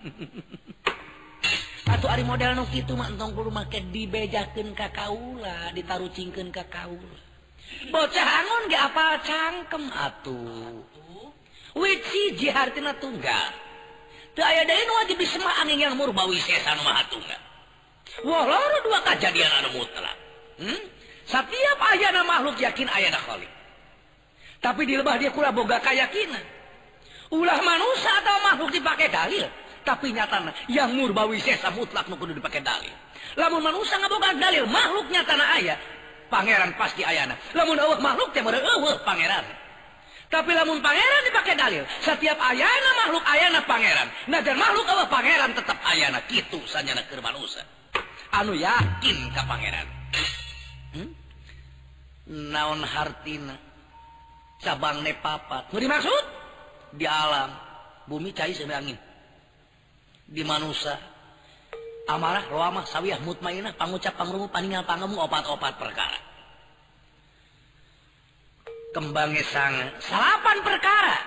Atau 1.93 2.13
ari 2.13 2.21
model 2.21 2.53
nu 2.53 2.69
kitu 2.69 2.93
mah 2.93 3.09
entong 3.09 3.33
kudu 3.33 3.49
make 3.49 3.81
dibejakeun 3.89 4.77
ka 4.77 4.93
kaula 4.93 5.73
ditarucingkeun 5.73 6.53
ka 6.53 6.61
kaula. 6.69 7.17
Bocah 7.89 8.27
angon 8.37 8.69
ge 8.69 8.77
apal 8.77 9.17
cangkem 9.25 9.85
atuh. 9.89 10.77
Wit 11.73 12.05
siji 12.05 12.53
hartina 12.53 12.93
tunggal. 13.01 13.60
dua 18.83 18.99
kejadian 19.07 19.71
mutlak. 19.75 20.17
Hmm? 20.61 20.81
setiap 21.31 21.79
ayana 21.79 22.21
makhluk 22.27 22.59
yakin 22.59 22.87
ayana 22.91 23.19
Khalik. 23.23 23.47
Tapi 24.61 24.81
di 24.83 24.93
lebah 24.99 25.15
dia 25.17 25.31
kula 25.31 25.55
boga 25.55 25.79
keyakinan. 25.79 26.43
Ulah 27.31 27.59
manusia 27.63 28.11
atau 28.19 28.37
makhluk 28.51 28.69
dipakai 28.75 29.07
dalil? 29.07 29.47
Tapi 29.81 30.13
nyatana 30.13 30.51
yang 30.69 30.93
murbawi 30.93 31.41
sesa 31.41 31.71
mutlak 31.73 32.05
kudu 32.05 32.35
dipakai 32.37 32.61
dalil. 32.61 32.93
Lamun 33.39 33.63
manusia 33.63 33.97
ngaboga 33.97 34.35
dalil 34.35 34.67
makhluknya 34.67 35.23
na 35.23 35.45
ayah 35.57 35.77
pangeran 36.27 36.75
pasti 36.75 37.01
ayana. 37.01 37.33
Lamun 37.55 37.79
awak 37.79 38.03
makhluk 38.03 38.29
teh 38.35 38.43
eueuh 38.43 38.97
pangeran. 39.07 39.45
tapi 40.31 40.55
lamun 40.55 40.79
Pangeran 40.79 41.27
dipakai 41.27 41.59
dalil 41.59 41.83
setiap 41.99 42.39
ayana 42.39 42.89
makhluk 43.03 43.23
ayana 43.27 43.59
Pangeran. 43.67 44.07
Najar 44.31 44.55
makhluk 44.55 44.87
Allah 44.87 45.07
Pangeran 45.11 45.51
tetap 45.51 45.75
ayana. 45.83 46.23
Gitu 46.31 46.55
sanyana 46.71 47.03
keur 47.11 47.19
manusia. 47.19 47.67
Anu 48.31 48.55
yakin 48.55 49.17
ka 49.35 49.43
Pangeran? 49.43 49.87
Hmm? 50.95 51.11
naon 52.31 52.79
hartina? 52.87 53.59
Cabang 54.63 55.03
ne 55.03 55.11
papat 55.19 55.67
dimaksud? 55.75 56.23
Di 56.95 57.03
alam. 57.03 57.51
Bumi 58.07 58.31
cai 58.31 58.55
sampai 58.55 58.79
angin. 58.79 58.97
Di 60.31 60.47
manusia. 60.47 60.95
Amarah 62.07 62.47
roamah 62.47 62.87
sawiyah 62.87 63.19
mutmainah 63.19 63.75
pangucap 63.75 64.15
pangrumu 64.15 64.47
paningal 64.47 64.87
pangemu 64.87 65.19
opat-opat 65.27 65.75
perkara. 65.75 66.30
Kembangnya 68.91 69.43
sangat 69.47 69.89
salapan 70.03 70.57
perkara. 70.63 71.17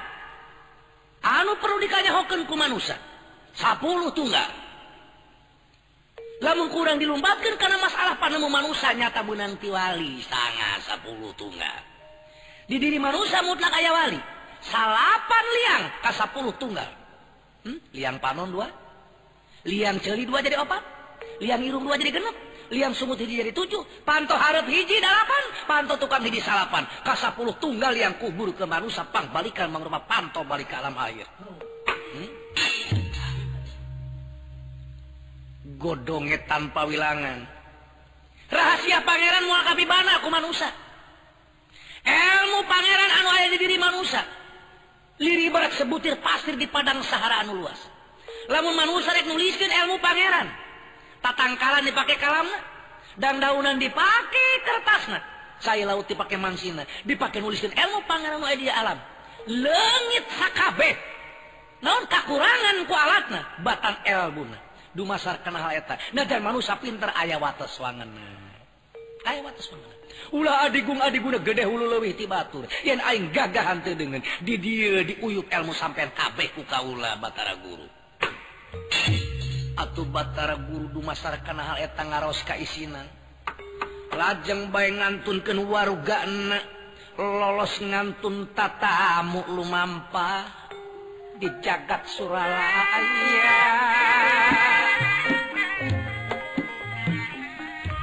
Anu 1.25 1.57
perlu 1.57 1.81
dikanyahokeun 1.81 2.45
ku 2.45 2.55
manusia. 2.55 2.97
Sepuluh 3.57 4.13
tunggal. 4.13 4.51
Lamun 6.45 6.69
kurang 6.69 7.01
dilumbatkan 7.01 7.57
karena 7.57 7.81
masalah 7.81 8.21
panemu 8.21 8.49
manusia 8.53 8.93
nyata 8.93 9.25
benang 9.25 9.57
tiwali 9.57 10.21
sangat 10.29 10.85
sepuluh 10.85 11.33
tunggal. 11.41 11.81
Di 12.69 12.77
diri 12.77 13.01
manusia 13.01 13.41
mutlak 13.41 13.73
ayah 13.81 13.93
wali. 13.97 14.21
Salapan 14.65 15.45
liang 15.61 15.85
ka 16.01 16.11
10 16.13 16.61
tunggal. 16.61 16.89
Hmm? 17.65 17.81
liang 17.97 18.21
panon 18.21 18.53
dua. 18.53 18.69
Liang 19.65 19.97
celi 20.05 20.29
dua 20.29 20.45
jadi 20.45 20.61
opat. 20.61 20.85
Liang 21.41 21.65
irung 21.65 21.89
dua 21.89 21.97
jadi 21.97 22.13
genep 22.13 22.37
liang 22.73 22.97
sumut 22.97 23.21
hiji 23.21 23.41
jadi 23.45 23.53
tujuh 23.53 23.83
panto 24.07 24.33
harap 24.33 24.65
hiji 24.65 24.97
dalapan 25.03 25.45
panto 25.69 25.95
tukang 26.01 26.25
hiji 26.25 26.41
salapan. 26.41 26.87
Ka 27.05 27.13
10 27.13 27.37
tunggal 27.61 27.93
yang 27.93 28.17
kubur 28.17 28.55
ke 28.57 28.65
manusia 28.65 29.05
pang 29.11 29.29
balikan 29.29 29.69
mangrupa 29.69 30.01
panto 30.05 30.41
balik 30.47 30.73
ke 30.73 30.77
alam 30.79 30.97
air. 31.05 31.29
Hmm? 32.15 32.31
godonge 35.85 36.41
tanpa 36.49 36.89
wilangan. 36.89 37.45
Rahasia 38.49 39.05
pangeran 39.05 39.45
mual 39.45 39.69
kapibana 39.69 40.17
aku 40.17 40.33
manusia. 40.33 40.73
Ilmu 42.05 42.65
pangeran 42.65 43.11
anu 43.21 43.29
aya 43.37 43.47
di 43.53 43.59
diri 43.61 43.77
manusia. 43.77 44.25
Liri 45.21 45.53
barat 45.53 45.77
sebutir 45.77 46.17
pasir 46.25 46.57
di 46.57 46.65
padang 46.69 47.05
sahara 47.05 47.45
anu 47.45 47.61
luas. 47.61 47.77
Lamun 48.49 48.73
manusia 48.73 49.13
rek 49.13 49.29
nuliskeun 49.29 49.73
ilmu 49.73 50.01
pangeran 50.01 50.64
tatangkalan 51.25 51.89
dipakai 51.89 52.21
kalam 52.21 52.45
dan 53.17 53.41
daunan 53.41 53.81
dipakai 53.81 54.51
kertas 54.61 55.03
nah 55.09 55.23
saya 55.65 55.89
laut 55.89 56.05
dipakai 56.05 56.37
mansina 56.37 56.85
dipakai 57.09 57.41
nuliskan 57.41 57.73
ilmu 57.73 58.05
pangeran 58.05 58.45
dia 58.61 58.77
alam. 58.77 59.01
Lengit 59.49 60.25
HKB 60.29 60.81
naon 61.85 62.05
kekurangan 62.09 62.77
ku 62.85 62.95
alatna? 62.97 63.41
Batan 63.65 63.97
elbuna. 64.05 64.57
Dumasar 64.93 65.41
kena 65.41 65.65
hal 65.65 65.81
eta. 65.81 65.97
Nah 66.13 66.29
dan 66.29 66.45
manusia 66.45 66.77
pinter 66.77 67.09
ayah 67.17 67.41
wates 67.41 67.81
wangan 67.81 68.09
ayah 69.25 69.43
wates 69.43 69.73
wangan 69.73 69.91
ulah 70.31 70.67
adigung 70.67 71.01
adiguna 71.03 71.43
gede 71.43 71.67
hulu 71.67 71.91
lewih 71.97 72.15
ti 72.15 72.25
batur. 72.29 72.65
Yen 72.87 73.03
aing 73.03 73.35
gagahan 73.35 73.83
teu 73.83 73.97
dengan 73.97 74.23
di 74.41 74.55
dieu 74.57 75.03
diuyup 75.03 75.51
ilmu 75.51 75.75
sampean 75.75 76.13
kabeh 76.15 76.55
ku 76.55 76.63
kaula 76.65 77.19
batara 77.19 77.59
guru. 77.59 77.87
atau 79.75 80.07
Batara 80.07 80.55
Guru 80.59 80.91
Dumasarkan 80.95 81.59
hal 81.59 81.77
etang 81.83 82.11
ngaros 82.11 82.47
kaisinan. 82.47 83.07
Lajeng 84.15 84.71
bay 84.71 84.95
ngantunkeun 84.95 85.59
waruga 85.67 86.23
enak 86.23 86.65
lolos 87.19 87.83
ngantun 87.83 88.55
tatamu 88.55 89.43
mampa 89.67 90.47
di 91.39 91.51
jagat 91.59 92.07
Suralaya. 92.07 93.11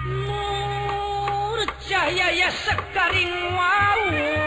Nur 0.03 1.59
cahaya 1.87 2.51
sekaring 2.51 3.35
wau. 3.55 4.40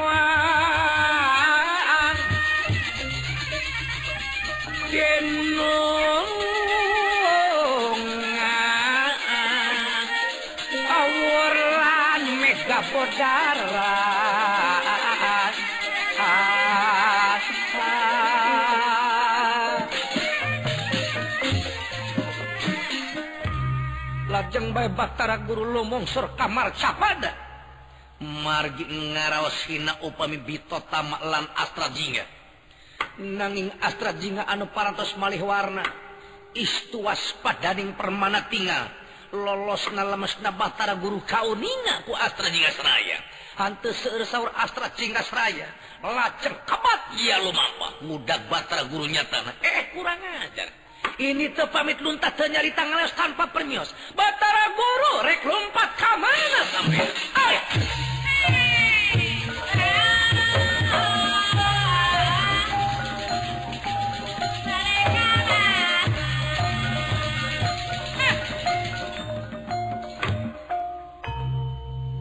Baktara 24.74 25.38
Guru 25.46 25.70
Lumung 25.70 26.02
Sur 26.10 26.34
kamar 26.34 26.74
Capada. 26.74 27.30
Margi 28.18 28.82
ngaraos 28.82 29.70
hina 29.70 30.02
upami 30.02 30.42
Bito 30.42 30.74
astra 30.74 31.46
astrajinga. 31.62 32.24
Nanging 33.22 33.70
astrajinga 33.78 34.50
anu 34.50 34.74
parantos 34.74 35.14
malih 35.14 35.46
warna. 35.46 35.86
Istuas 36.58 37.38
padaning 37.38 37.94
permana 37.94 38.50
tinggal 38.50 38.90
lolos 39.34 39.90
na 39.94 40.06
lemes 40.06 40.38
na 40.42 40.54
Guru 40.98 41.22
Kauninga 41.22 42.06
ku 42.06 42.14
astrajinga 42.14 42.70
Seraya. 42.74 43.18
Hante 43.54 43.94
seueur 43.94 44.26
saur 44.26 44.50
astrajinga 44.58 45.22
Seraya. 45.22 45.70
Lajeng 46.02 46.58
kabat 46.66 47.14
ia 47.22 47.38
lumapa 47.38 48.02
mudak 48.02 48.50
batara 48.50 48.90
Guru 48.90 49.06
nyatana. 49.06 49.54
Eh 49.62 49.94
kurang 49.94 50.18
ajar. 50.18 50.83
Ini 51.18 51.52
tuh 51.54 51.70
pamit 51.70 52.00
luntas 52.02 52.34
teu 52.34 52.50
nyari 52.50 52.74
tangan 52.74 53.06
tanpa 53.14 53.46
permios 53.54 53.94
batara 54.12 54.64
guru 54.74 55.12
rek 55.22 55.40
lompat 55.46 55.90
ka 55.94 56.12
mana 56.18 56.60
sampai? 56.74 57.06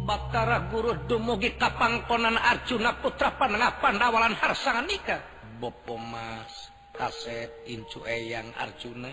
Batara 0.04 0.69
guru 0.69 0.93
dumugi 1.10 1.58
kapangkonan 1.58 2.38
Arjuna 2.38 2.93
putra 3.02 3.34
panengah 3.34 3.82
Pandawalan 3.82 4.38
harsangan 4.38 4.86
nikah. 4.86 5.22
Bopo 5.58 5.98
Mas 5.98 6.62
kaset 6.94 7.50
Incu 7.66 8.06
Eyang 8.06 8.54
Arjuna. 8.54 9.10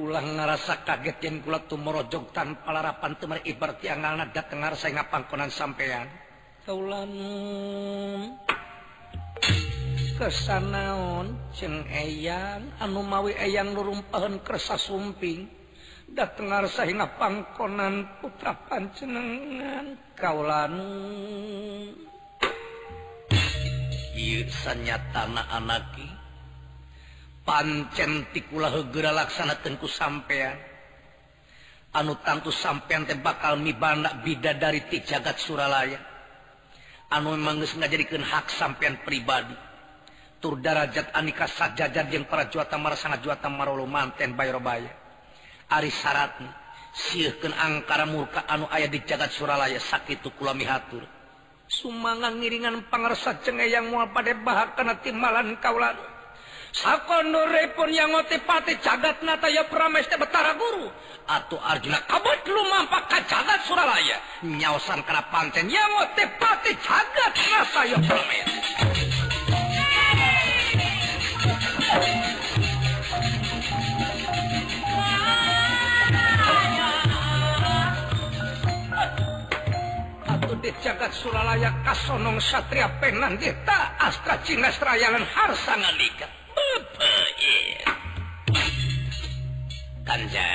Ulang 0.00 0.40
ngerasa 0.40 0.88
kaget 0.88 1.20
yang 1.20 1.44
kula 1.44 1.68
tumorojog 1.68 2.32
tanpa 2.32 2.72
larapan 2.72 3.12
temer 3.20 3.44
ibarat 3.44 3.84
angal 3.84 4.16
nada 4.16 4.42
tengar 4.48 4.72
saya 4.72 5.04
ngapangkonan 5.04 5.52
sampean. 5.52 6.08
Kaulan 6.64 7.12
kesanaon 10.16 11.36
ceng 11.52 11.84
eyang 11.92 12.72
anu 12.80 13.04
mawi 13.04 13.36
eyang 13.36 13.76
nurumpahan 13.76 14.40
kersa 14.40 14.80
sumping. 14.80 15.60
Datengar 16.12 16.68
saya 16.72 16.92
ngapangkonan 16.92 18.20
putra 18.20 18.52
pancenengan 18.68 19.96
kaulan 20.16 20.76
sanya 24.48 24.98
tanah 25.10 25.46
anaki 25.52 26.22
pancentikula 27.42 28.70
laksana 29.12 29.58
tengku 29.60 29.90
sampean. 29.90 30.58
Anu 31.92 32.16
tantu 32.24 32.48
sampean 32.48 33.04
teh 33.04 33.20
bakal 33.20 33.60
mibanda 33.60 34.16
bida 34.24 34.56
dari 34.56 34.80
ti 34.88 35.04
jagat 35.04 35.36
Suralaya. 35.36 36.00
Anu 37.12 37.36
mangus 37.36 37.76
ngajadikeun 37.76 38.24
hak 38.24 38.48
sampean 38.48 39.04
pribadi. 39.04 39.52
Tur 40.40 40.58
darajat 40.58 41.12
anika 41.12 41.44
sajajar 41.44 42.08
jeung 42.08 42.26
para 42.26 42.48
juata 42.48 42.80
mara 42.80 42.96
sangat 42.96 43.22
juata 43.22 43.46
marolo 43.46 43.86
manten 43.86 44.34
bayrobaya 44.34 44.90
ari 45.70 45.88
syarat 45.88 46.34
sieuhkeun 46.92 47.54
angkara 47.54 48.04
murka 48.04 48.42
anu 48.50 48.66
aya 48.68 48.90
di 48.90 49.00
jagat 49.06 49.30
Suralaya 49.30 49.78
sakitu 49.78 50.32
kula 50.34 50.56
mihatur. 50.56 51.21
Sumangan 51.72 52.36
ngiringan 52.36 52.92
pangarsa 52.92 53.40
cenge 53.40 53.64
yang 53.64 53.88
mual 53.88 54.12
pada 54.12 54.36
bahkan 54.36 54.92
timalan 55.00 55.56
kaulan. 55.56 55.96
Sakono 56.68 57.48
repon 57.48 57.88
yang 57.88 58.12
ngote 58.12 58.44
pati 58.44 58.76
cagat 58.76 59.24
nata 59.24 59.48
ya 59.48 59.64
prames 59.64 60.04
te 60.04 60.20
betara 60.20 60.52
guru. 60.52 60.88
atau 61.22 61.54
arjuna 61.54 62.02
kabat 62.04 62.44
lu 62.44 62.60
mampak 62.68 63.08
ka 63.08 63.18
cagat 63.24 63.60
suralaya. 63.64 64.20
Nyausan 64.44 65.00
kena 65.06 65.24
panten 65.32 65.64
yang 65.72 65.88
ngote 65.96 66.28
pati 66.36 66.76
cagat 66.76 67.32
rasa 67.40 67.80
ya 67.88 67.98
prames. 68.04 68.91
Abdi 80.62 80.78
jagat 80.78 81.10
Sulalaya 81.10 81.74
Kasonong 81.82 82.38
Satria 82.38 82.86
Penandita 83.02 83.98
Astra 83.98 84.38
Cina 84.46 84.70
Serayangan 84.70 85.26
Harsa 85.26 85.74
Nalika 85.74 86.30
Bapak 86.54 87.34
iya. 87.42 87.90
Kanja? 90.06 90.46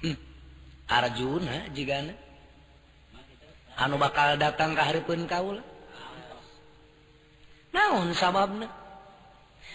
Hmm. 0.00 0.16
Arjuna 0.88 1.68
jika 1.76 2.00
Anu 3.76 4.00
bakal 4.00 4.40
datang 4.40 4.72
ke 4.72 4.80
hari 4.80 5.04
pun 5.04 5.28
kaula 5.28 5.60
Naon 7.76 8.16
sababna? 8.16 8.72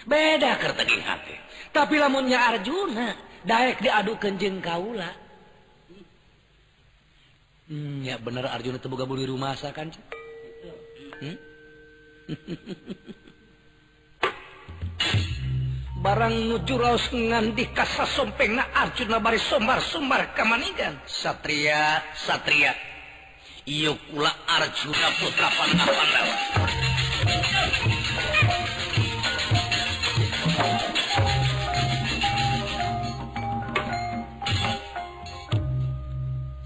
Beda 0.09 0.57
kerteging 0.57 1.05
hati. 1.05 1.37
Tapi 1.69 2.01
lamunnya 2.01 2.49
Arjuna 2.49 3.13
Daek 3.45 3.77
diadu 3.77 4.17
kenjeng 4.17 4.57
kaula 4.57 5.22
Hmm, 7.63 8.03
ya 8.03 8.19
bener 8.19 8.43
Arjuna 8.51 8.75
itu 8.75 8.91
boga 8.91 9.07
buli 9.07 9.23
rumah 9.23 9.55
asa 9.55 9.71
kan? 9.71 9.87
Hmm? 11.23 11.37
Barang 16.03 16.35
nuju 16.51 16.75
raos 16.75 17.07
ngandi 17.15 17.71
kasa 17.71 18.03
sompeng 18.03 18.59
na 18.59 18.67
Arjuna 18.75 19.23
bari 19.23 19.39
sombar-sombar 19.39 20.35
kamanigan. 20.35 20.99
Satria, 21.07 22.03
satria. 22.11 22.75
Iyo 23.63 23.95
kula 24.11 24.27
Arjuna 24.43 25.07
putra 25.15 25.47
Pandawa. 25.55 26.03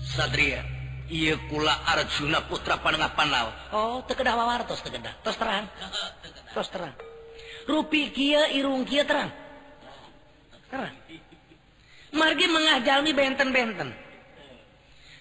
Satria. 0.01 0.76
kula 1.47 1.73
Arjuna 1.87 2.43
putra 2.51 2.77
panengah 2.83 3.15
Panau 3.15 3.47
Oh 3.71 4.03
terus 4.07 5.37
terang. 5.39 5.65
Tos 6.55 6.69
terang. 6.71 6.95
Rupi 7.67 8.11
Kia 8.11 8.51
Irung 8.55 8.83
Kia 8.83 9.03
terang. 9.07 9.31
Terang. 10.67 10.95
Margi 12.15 12.45
mengajalmi 12.47 13.11
benten-benten. 13.11 13.89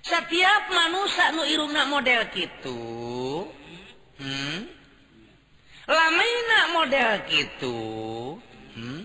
Setiap 0.06 0.70
manusia 0.70 1.34
nu 1.34 1.42
irungna 1.42 1.82
model 1.90 2.30
gitu 2.30 2.78
hmm? 4.22 4.58
lamina 5.86 6.60
model 6.78 7.10
gitu 7.26 7.78
hmm? 8.78 9.02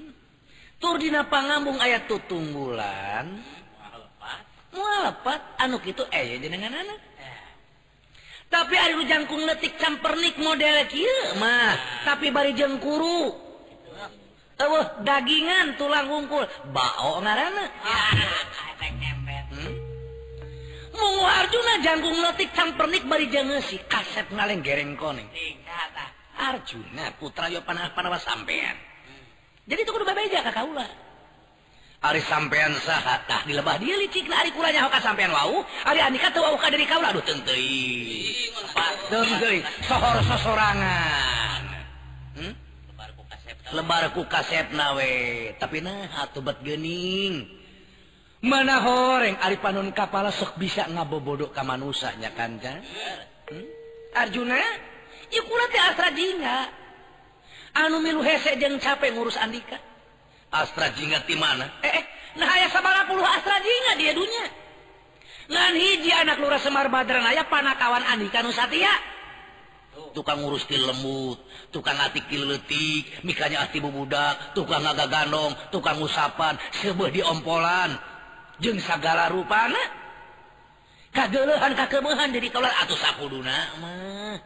Turdina 0.82 1.26
pangambung 1.26 1.78
ayat 1.78 2.10
tutunggulan 2.10 3.38
mupat 4.71 5.41
anu 5.60 5.79
gitu 5.84 6.03
eh 6.10 6.39
dengan 6.39 6.71
anak. 6.71 6.99
Tapi 8.51 8.75
ada 8.75 8.99
jangkung 9.07 9.47
letik 9.47 9.79
campernik 9.79 10.36
model 10.36 10.84
kieu 10.91 11.39
mah. 11.39 12.03
Tapi 12.03 12.36
bari 12.36 12.51
jengkuru. 12.51 13.51
Oh, 14.62 14.86
dagingan 15.01 15.73
tulang 15.73 16.05
wungkul 16.05 16.45
bak 16.69 16.93
hmm? 19.49 19.73
Mungu 20.93 21.25
Arjuna 21.25 21.81
jangkung 21.81 22.13
letik 22.21 22.53
campernik 22.53 23.01
bari 23.10 23.25
jengesi 23.31 23.81
kasep 23.89 24.29
ngaleng 24.29 24.62
gereng 24.62 24.93
koneng. 24.99 25.25
Arjuna 26.38 27.10
putra 27.17 27.49
yo 27.49 27.65
panah 27.65 27.89
panawa 27.97 28.21
sampean 28.21 28.91
jadi 29.71 29.88
itu 29.88 29.91
kudu 29.93 30.03
bebeja 30.03 30.41
kakak 30.41 30.65
ulah. 30.67 30.89
Ari 32.01 32.21
sampean 32.25 32.73
di 33.45 33.53
lebah 33.53 33.77
dia 33.77 33.93
licik 33.93 34.25
na 34.25 34.41
ari 34.41 34.49
kuranya 34.49 34.89
hoka 34.89 34.97
sampean 34.97 35.29
wau. 35.29 35.61
Ari 35.85 36.01
andika 36.01 36.33
teu 36.33 36.41
wau 36.41 36.57
ka 36.57 36.73
diri 36.73 36.89
kaula 36.89 37.13
aduh 37.13 37.21
teu 37.21 37.37
teuing 37.45 38.41
deui 39.11 39.59
sohor 39.85 40.17
sosorangan. 40.25 41.63
Hmm? 42.39 42.53
lebar 43.71 44.11
ku 44.11 44.25
kasepna 44.27 44.95
we 44.95 45.11
tapi 45.59 45.83
nah 45.83 46.07
atuh 46.25 46.41
bet 46.41 46.63
geuning. 46.63 47.45
Mana 48.41 48.81
horeng 48.81 49.37
ari 49.37 49.61
panun 49.61 49.93
kapala 49.93 50.33
sok 50.33 50.57
bisa 50.57 50.89
ngabobodok 50.89 51.53
ka 51.53 51.61
manusanya 51.61 52.33
kan 52.33 52.57
kan 52.57 52.81
hmm? 53.53 53.69
Arjuna 54.17 54.57
ieu 55.29 55.45
kula 55.45 55.65
teh 55.69 55.81
astra 55.85 56.09
jinga. 56.17 56.59
Anu 57.77 58.01
milu 58.01 58.25
hese 58.25 58.57
jeung 58.57 58.81
capek 58.81 59.13
ngurus 59.13 59.37
Andika. 59.37 59.90
Astra 60.51 60.91
Jingat 60.91 61.23
di 61.23 61.39
mana? 61.39 61.63
Eh, 61.79 61.87
eh 61.87 62.03
nah 62.35 62.47
ayah 62.59 62.67
sabara 62.67 63.07
puluh 63.07 63.23
Astra 63.23 63.55
Jingat 63.63 63.95
dia 63.95 64.11
dunia. 64.11 64.45
Ngan 65.51 65.73
hiji 65.75 66.11
anak 66.11 66.39
lurah 66.39 66.59
Semar 66.59 66.91
Badran 66.91 67.23
ayah 67.27 67.47
panakawan 67.47 68.03
Andika 68.03 68.43
Nusatia. 68.43 68.91
Tukang 70.11 70.43
ngurus 70.43 70.67
til 70.67 70.83
lembut, 70.83 71.39
tukang 71.71 71.95
atik 71.99 72.27
til 72.27 72.43
letik, 72.47 73.23
mikanya 73.23 73.63
ati 73.63 73.79
bubudak, 73.79 74.55
tukang 74.55 74.83
agak 74.83 75.27
tukang 75.71 75.99
usapan, 76.03 76.55
sebuah 76.83 77.11
diompolan. 77.11 77.95
Jeng 78.59 78.79
sagala 78.79 79.31
rupana. 79.31 79.79
Kagelehan 81.11 81.75
kakemehan 81.75 82.31
jadi 82.31 82.47
kaulah 82.47 82.71
atuh 82.83 82.95
sapuduna 82.95 83.55
mah. 83.83 84.39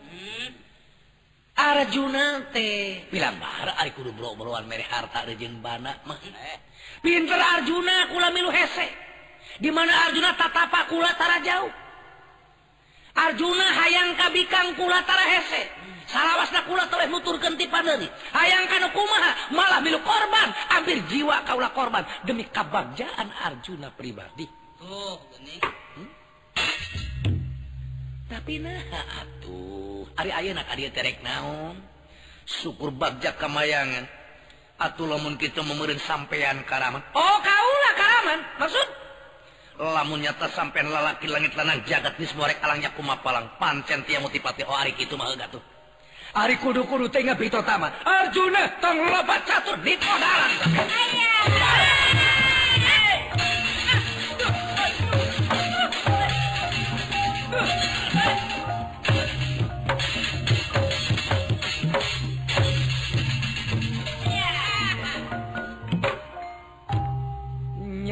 Arjuna 1.56 2.52
teh. 2.52 3.08
Bilang 3.08 3.40
kudu 3.96 4.12
bro-broan 4.12 4.68
mere 4.68 4.84
harta 4.92 5.24
rejeng 5.24 5.64
bana 5.64 5.96
mah 6.04 6.20
eh. 6.20 6.60
pinter 7.00 7.40
Arjuna 7.40 8.12
kula 8.12 8.28
milu 8.36 8.52
hese. 8.52 8.92
Di 9.56 9.72
mana 9.72 10.12
Arjuna 10.12 10.36
tatapa 10.36 10.84
kula 10.92 11.16
tara 11.16 11.40
jauh. 11.40 11.72
Arjuna 13.16 13.66
hayang 13.72 14.20
kabikang 14.20 14.76
kula 14.76 15.00
tara 15.08 15.24
hese. 15.32 15.72
Salawasna 16.12 16.68
kula 16.68 16.92
toleh 16.92 17.08
nuturkeun 17.08 17.56
ti 17.56 17.72
padani 17.72 18.06
hayang 18.36 18.68
kana 18.68 18.92
kumaha 18.92 19.32
malah 19.56 19.80
milu 19.80 20.04
korban. 20.04 20.52
Hampir 20.76 21.08
jiwa 21.08 21.40
kaula 21.48 21.72
korban. 21.72 22.04
Demi 22.28 22.52
kabagjaan 22.52 23.32
Arjuna 23.32 23.96
pribadi. 23.96 24.44
Oh 24.84 25.24
geuning 25.32 25.64
hmm? 25.64 26.25
tapi 28.26 28.58
nah 28.58 28.82
atuh. 29.22 30.08
Hari 30.18 30.32
ayeuna 30.32 30.66
ka 30.66 30.74
dieu 30.74 30.90
terek 30.90 31.22
naon? 31.22 31.78
Syukur 32.46 32.94
bagjak 32.94 33.38
kamayangan. 33.38 34.06
Atuh 34.76 35.08
lamun 35.08 35.40
kita 35.40 35.64
memeureun 35.64 36.02
sampean 36.02 36.66
karaman. 36.68 37.02
Oh 37.16 37.38
kaulah 37.40 37.94
karaman. 37.96 38.40
Maksud? 38.60 38.88
Lamun 39.76 40.24
nyata 40.24 40.48
sampean 40.52 40.88
lalaki 40.88 41.28
langit 41.28 41.52
lanang 41.54 41.84
jagat 41.84 42.16
nis 42.18 42.32
morek 42.34 42.60
alangnya 42.64 42.92
kumapalang. 42.96 43.56
Pancen 43.62 44.04
tiang 44.08 44.24
mutipati 44.24 44.64
oh 44.68 44.76
ari 44.76 44.96
kitu 44.96 45.16
mah 45.16 45.32
gatuh 45.36 45.62
Ari 46.36 46.60
kudu 46.60 46.84
kudu 46.84 47.08
tengah 47.08 47.40
bitotama 47.40 47.88
Arjuna 48.04 48.68
tong 48.84 49.00
lobat 49.08 49.48
catur 49.48 49.80
di 49.80 49.96
dalam. 49.96 50.52
Ayah. 50.76 52.05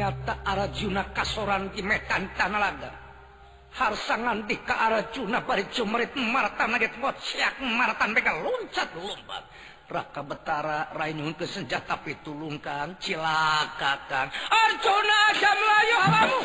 ternyata 0.04 0.44
Arjuna 0.44 1.02
kasoran 1.16 1.72
di 1.72 1.80
metan 1.80 2.28
tanah 2.36 2.60
laga 2.60 2.92
Harsangan 3.72 4.44
di 4.44 4.60
ke 4.60 4.74
Arjuna 4.76 5.40
bari 5.40 5.64
cumrit 5.72 6.12
maratan 6.12 6.76
naget 6.76 6.92
bocyak 7.00 7.58
maratan 7.58 8.14
begal 8.14 8.38
loncat 8.46 8.86
lompat. 8.94 9.42
Raka 9.90 10.22
Betara 10.22 10.94
Rainyun 10.94 11.34
ke 11.34 11.42
senjata 11.42 11.98
pitulung 11.98 12.62
kang 12.62 12.94
cilaka 13.02 13.98
kang. 14.06 14.30
Arjuna 14.30 15.20
jam 15.42 15.58
layu 15.58 15.96
hawamu. 16.06 16.40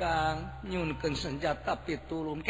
Kang 0.00 0.64
nyunkeun 0.64 1.12
senjata 1.12 1.76
pitulung. 1.84 2.40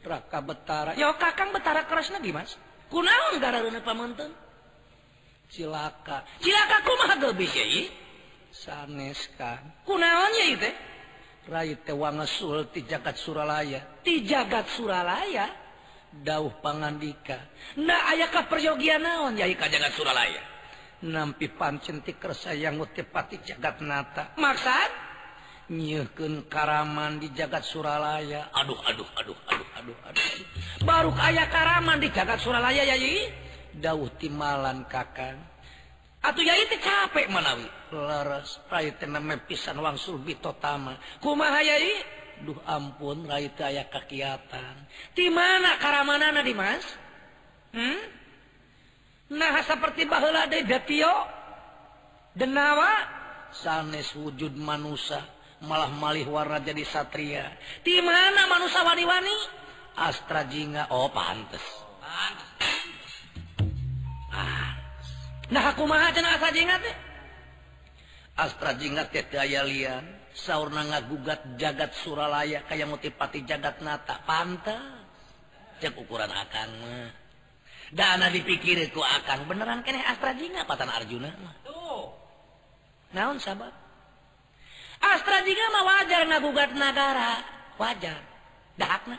Raka 0.00 0.38
Betara. 0.42 0.98
Yo 0.98 1.14
kakang 1.14 1.54
Betara 1.54 1.86
keras 1.86 2.10
lagi 2.10 2.34
mas 2.34 2.58
kunaon 2.90 3.38
gara-gara 3.38 3.78
pamanten? 3.78 4.34
Cilaka. 5.46 6.26
Cilaka 6.42 6.82
kumaha 6.82 7.14
geus 7.22 7.54
yai 7.54 7.86
sanes 8.50 9.30
kang. 9.38 9.86
Kunaon 9.86 10.34
ya 10.34 10.58
teh? 10.58 10.74
Rai 11.46 11.78
teh 11.78 11.94
wangesul 11.94 12.74
ti 12.74 12.82
jagat 12.90 13.22
suralaya. 13.22 14.02
Ti 14.02 14.26
jagat 14.26 14.66
suralaya? 14.74 15.46
Dauh 16.10 16.58
pangandika. 16.58 17.38
Na 17.78 18.10
aya 18.10 18.26
kaperyogian 18.34 18.98
naon 18.98 19.38
yai 19.38 19.54
ka 19.54 19.70
jagat 19.70 19.94
suralaya? 19.94 20.49
nampi 21.04 21.48
pancentik 21.48 22.20
yang 22.56 22.76
ngutipati 22.76 23.40
jagat 23.40 23.80
nata. 23.80 24.36
Maksud 24.36 25.10
Nyeukeun 25.70 26.50
karaman 26.50 27.22
di 27.22 27.30
jagat 27.30 27.62
Suralaya. 27.62 28.50
Aduh 28.50 28.74
aduh 28.90 29.06
aduh 29.22 29.38
aduh 29.46 29.68
aduh 29.78 29.98
aduh. 30.02 30.26
Baru 30.82 31.14
ayah 31.14 31.46
karaman 31.46 32.02
di 32.02 32.10
jagat 32.10 32.42
Suralaya 32.42 32.82
yai 32.82 33.30
dauh 33.78 34.10
timalan 34.18 34.82
kakang. 34.90 35.38
Atuh 36.26 36.42
yai 36.42 36.66
teh 36.66 36.82
capek 36.82 37.30
manawi. 37.30 37.70
Leres 37.94 38.58
rai 38.66 38.90
teh 38.98 39.06
name 39.06 39.38
pisan 39.46 39.78
wangsul 39.78 40.18
bitotama 40.18 40.98
kumaha 41.22 41.62
yai 41.62 42.02
duh 42.42 42.58
ampun 42.66 43.30
rai 43.30 43.54
teh 43.54 43.70
aya 43.70 43.86
kakiatan. 43.86 44.74
Di 45.14 45.30
mana 45.30 45.78
karamanana 45.78 46.42
dimas? 46.42 46.82
Hmm? 47.70 48.19
Nah 49.30 49.62
seperti 49.62 50.10
Gatio, 50.66 51.14
denawa? 52.34 53.18
Sanes 53.50 54.14
wujud 54.18 54.54
manusia 54.58 55.22
malah 55.62 55.92
malih 55.92 56.26
warna 56.26 56.58
jadi 56.58 56.82
satria. 56.82 57.46
Di 57.84 58.00
mana 58.02 58.48
manusia 58.50 58.82
wani-wani? 58.82 59.36
Astra 59.98 60.46
Jinga. 60.48 60.88
Oh 60.90 61.10
pantes. 61.12 61.62
Ah. 64.30 64.72
nah 65.50 65.74
aku 65.74 65.84
mah 65.84 66.10
Astra 66.10 66.50
Jinga 66.50 66.76
teh. 66.82 66.96
Astra 68.34 68.72
Jinga 68.74 69.06
teh 69.10 69.26
daya 69.28 69.62
lian. 69.66 70.18
Saurna 70.30 70.86
ngagugat 70.86 71.58
jagat 71.58 71.90
Suralaya 71.98 72.62
kayak 72.66 72.86
motivati 72.86 73.42
jagat 73.42 73.82
nata. 73.82 74.22
Pantas 74.22 74.78
cek 75.82 75.94
ukuran 75.98 76.30
akang 76.30 76.70
mah. 76.82 77.29
Dana 77.90 78.30
dipikir 78.30 78.78
ku 78.94 79.02
akang 79.02 79.46
beneran 79.50 79.82
kene 79.82 80.02
Astra 80.06 80.34
jingat 80.34 80.66
patan 80.66 80.90
Arjuna? 80.90 81.30
Mah 81.42 81.54
Tuh. 81.66 82.10
naon 83.14 83.42
sabab 83.42 83.74
Astra 85.00 85.42
jingat 85.42 85.68
mah 85.72 85.84
wajar 85.84 86.22
ngagugat 86.28 86.70
negara 86.76 87.60
wajar. 87.80 88.20
Dahakna. 88.76 89.16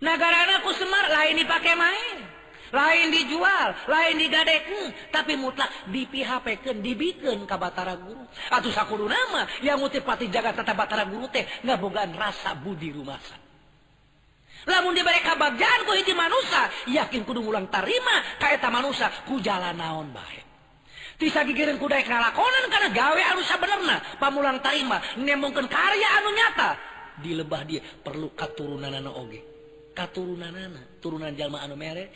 Negara 0.00 0.62
ku 0.62 0.70
semar 0.78 1.10
lain 1.10 1.42
dipakai 1.42 1.74
main. 1.74 2.18
Lain 2.70 3.10
dijual 3.10 3.74
lain 3.90 4.14
digadeken 4.14 4.94
tapi 5.10 5.34
mutlak 5.34 5.66
di 5.90 6.06
PHP 6.06 6.62
dibikin 6.78 7.42
ke 7.42 7.56
Batara 7.58 7.98
Guru. 7.98 8.22
Atau 8.46 8.70
sakudu 8.70 9.10
nama 9.10 9.42
yang 9.66 9.82
mutipati 9.82 10.30
jaga 10.30 10.54
tata 10.54 10.78
Batara 10.78 11.02
Guru 11.02 11.26
teh 11.34 11.42
ngabogaan 11.66 12.14
rasa 12.14 12.54
budi 12.54 12.94
rumasa 12.94 13.49
lamun 14.68 14.92
di 14.92 15.02
mereka 15.04 15.36
bagian 15.38 15.86
hiji 15.88 16.12
manusia 16.12 16.68
yakin 16.90 17.24
kudu 17.24 17.40
ulang 17.44 17.68
tarima 17.72 18.40
kaeta 18.42 18.68
manusia 18.68 19.08
ku 19.24 19.40
jalan 19.40 19.76
naon 19.76 20.12
baik 20.12 20.44
tisa 21.20 21.44
gigirin 21.44 21.76
kuda 21.76 22.00
ngalakonan 22.04 22.64
karena 22.72 22.88
gawe 22.92 23.22
anu 23.36 23.42
sabenerna 23.44 23.96
pamulang 24.16 24.60
tarima 24.64 25.00
nemongkeun 25.20 25.68
karya 25.68 26.08
anu 26.20 26.30
nyata 26.32 26.70
di 27.20 27.36
lebah 27.36 27.62
dia 27.68 27.84
perlu 27.84 28.32
katurunanana 28.32 29.12
oge. 29.12 29.40
Katurunanana 29.92 31.02
turunan 31.04 31.36
jalma 31.36 31.60
anu 31.60 31.76
mere 31.76 32.08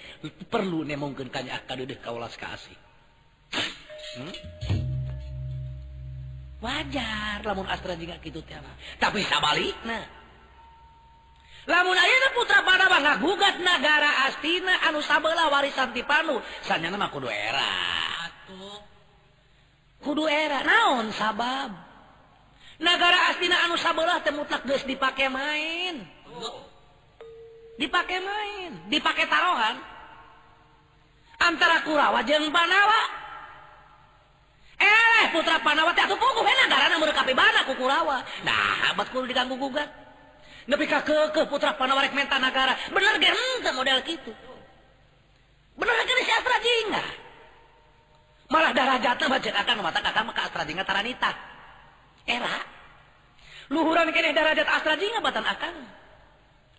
perlu 0.49 0.81
nemongkeun 0.81 1.29
kanya 1.29 1.61
kadeudeuk 1.69 2.01
kaulas 2.01 2.33
ka 2.41 2.57
asih. 2.57 2.77
Hmm? 4.15 4.33
wajar 6.65 7.45
lamun 7.45 7.69
astra 7.69 7.93
jiga 7.93 8.17
kitu 8.25 8.41
teh 8.41 8.57
tapi 8.97 9.21
sabalikna 9.21 10.01
lamun 11.65 11.97
ayeuna 11.97 12.29
putra 12.37 12.61
pada 12.61 12.87
banget 12.93 13.17
gugat 13.25 13.57
negara 13.57 14.29
Astina 14.29 14.85
anu 14.85 15.01
Sabela 15.01 15.49
warisan 15.49 15.97
Tipanu 15.97 16.41
sanyana 16.61 17.01
mah 17.01 17.09
kudu 17.09 17.29
era. 17.29 17.73
Kudu 20.05 20.29
era 20.29 20.61
naon 20.61 21.09
sabab? 21.17 21.73
Negara 22.77 23.33
Astina 23.33 23.65
anu 23.65 23.81
sabeulah 23.81 24.21
teh 24.21 24.35
mutlak 24.37 24.69
geus 24.69 24.85
dipake 24.85 25.33
main. 25.33 26.05
Oh. 26.37 26.61
Dipake 27.81 28.21
main 28.21 28.85
dipake 28.93 29.25
taruhan 29.25 29.81
antara 31.41 31.81
Kurawa 31.89 32.21
jeung 32.29 32.53
Panawa. 32.53 33.25
Eh 34.77 35.33
putra 35.33 35.57
Panawati 35.65 36.05
atau 36.05 36.19
kuku 36.19 36.43
enak 36.45 36.69
eh, 36.69 36.77
karena 36.77 36.97
merekapi 37.01 37.33
bana 37.33 37.65
kukurawa 37.65 38.21
nah 38.45 38.93
abad 38.93 39.09
kudu 39.09 39.25
diganggu 39.33 39.57
gugat. 39.57 40.04
Nepi 40.65 40.85
ka 40.89 41.05
keukeuh 41.05 41.47
putra 41.49 41.77
Panawa 41.77 42.05
rek 42.05 42.17
menta 42.17 42.41
nagara 42.41 42.73
bener 42.89 43.21
ge 43.21 43.29
henteu 43.29 43.73
model 43.77 44.01
kitu. 44.03 44.33
Bener 45.77 45.97
ge 46.07 46.13
si 46.25 46.33
Astra 46.33 46.59
Jingga 46.63 47.05
malah 48.49 48.71
darajatna 48.71 49.27
baca 49.27 49.51
akan 49.51 49.77
mata 49.83 50.01
kakak 50.01 50.23
mah 50.25 50.35
ka 50.35 50.43
Astra 50.49 50.63
Jingga 50.65 50.85
taranita. 50.87 51.31
Era. 52.25 52.57
Luhuran 53.69 54.09
kene 54.13 54.33
darajat 54.33 54.69
Astra 54.69 54.97
Jingga 54.97 55.21
batan 55.21 55.45
akan 55.45 55.75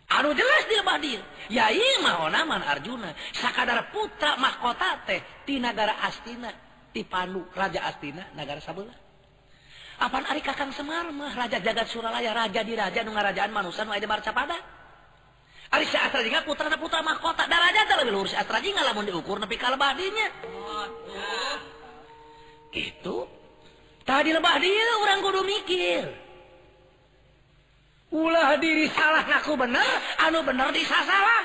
anu 0.05 0.29
jelas 0.37 0.63
dia 0.69 0.81
badir 0.85 1.21
ya 1.53 1.69
iya 1.69 2.01
mah 2.01 2.29
Arjuna. 2.65 3.13
Sakadar 3.37 3.93
putra 3.93 4.37
mahkota 4.41 5.05
teh 5.05 5.21
di 5.45 5.61
negara 5.61 5.93
Astina 6.01 6.49
di 6.89 7.05
Pandu 7.05 7.45
Raja 7.53 7.85
Astina 7.85 8.25
negara 8.33 8.63
sabelah 8.63 9.04
Apaan 9.95 10.27
Ari 10.27 10.43
Kakang 10.43 10.75
Semar 10.75 11.07
mah 11.15 11.31
Raja 11.31 11.63
Jagat 11.63 11.87
Suralaya 11.87 12.35
Raja 12.35 12.61
di 12.67 12.75
Raja 12.75 12.99
nu 13.07 13.15
ngarajaan 13.15 13.51
manusan 13.51 13.87
wae 13.87 14.03
marcapada. 14.03 14.59
Ari 15.71 15.85
si 15.87 15.97
Astra 15.97 16.21
Jingga 16.21 16.43
putra 16.43 16.67
na 16.67 16.77
putra 16.77 16.99
mahkota 17.01 17.47
daraja 17.47 17.87
teh 17.87 17.95
lebih 18.03 18.13
luhur 18.13 18.27
si 18.27 18.35
Astra 18.35 18.59
Jingga 18.59 18.83
lamun 18.83 19.07
diukur 19.07 19.39
nepi 19.39 19.55
ka 19.55 19.71
lebah 19.71 19.95
dinya. 19.95 20.27
Gitu. 22.75 23.15
Tadi 24.05 24.29
lebah 24.35 24.55
dia 24.59 24.93
orang 25.01 25.19
kudu 25.23 25.41
mikir. 25.47 26.03
Ulah 28.13 28.55
diri 28.61 28.87
salah 28.93 29.25
naku 29.25 29.57
bener, 29.57 29.91
anu 30.21 30.39
bener 30.45 30.69
disa 30.75 30.99
salah. 31.03 31.43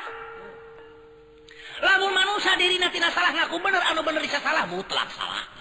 Lamun 1.81 2.13
manusia 2.13 2.53
diri 2.61 2.77
natina 2.77 3.09
salah 3.11 3.33
ngaku 3.33 3.57
bener, 3.63 3.83
anu 3.89 4.05
bener 4.05 4.21
disa 4.21 4.39
salah 4.45 4.69
mutlak 4.69 5.09
salah. 5.17 5.60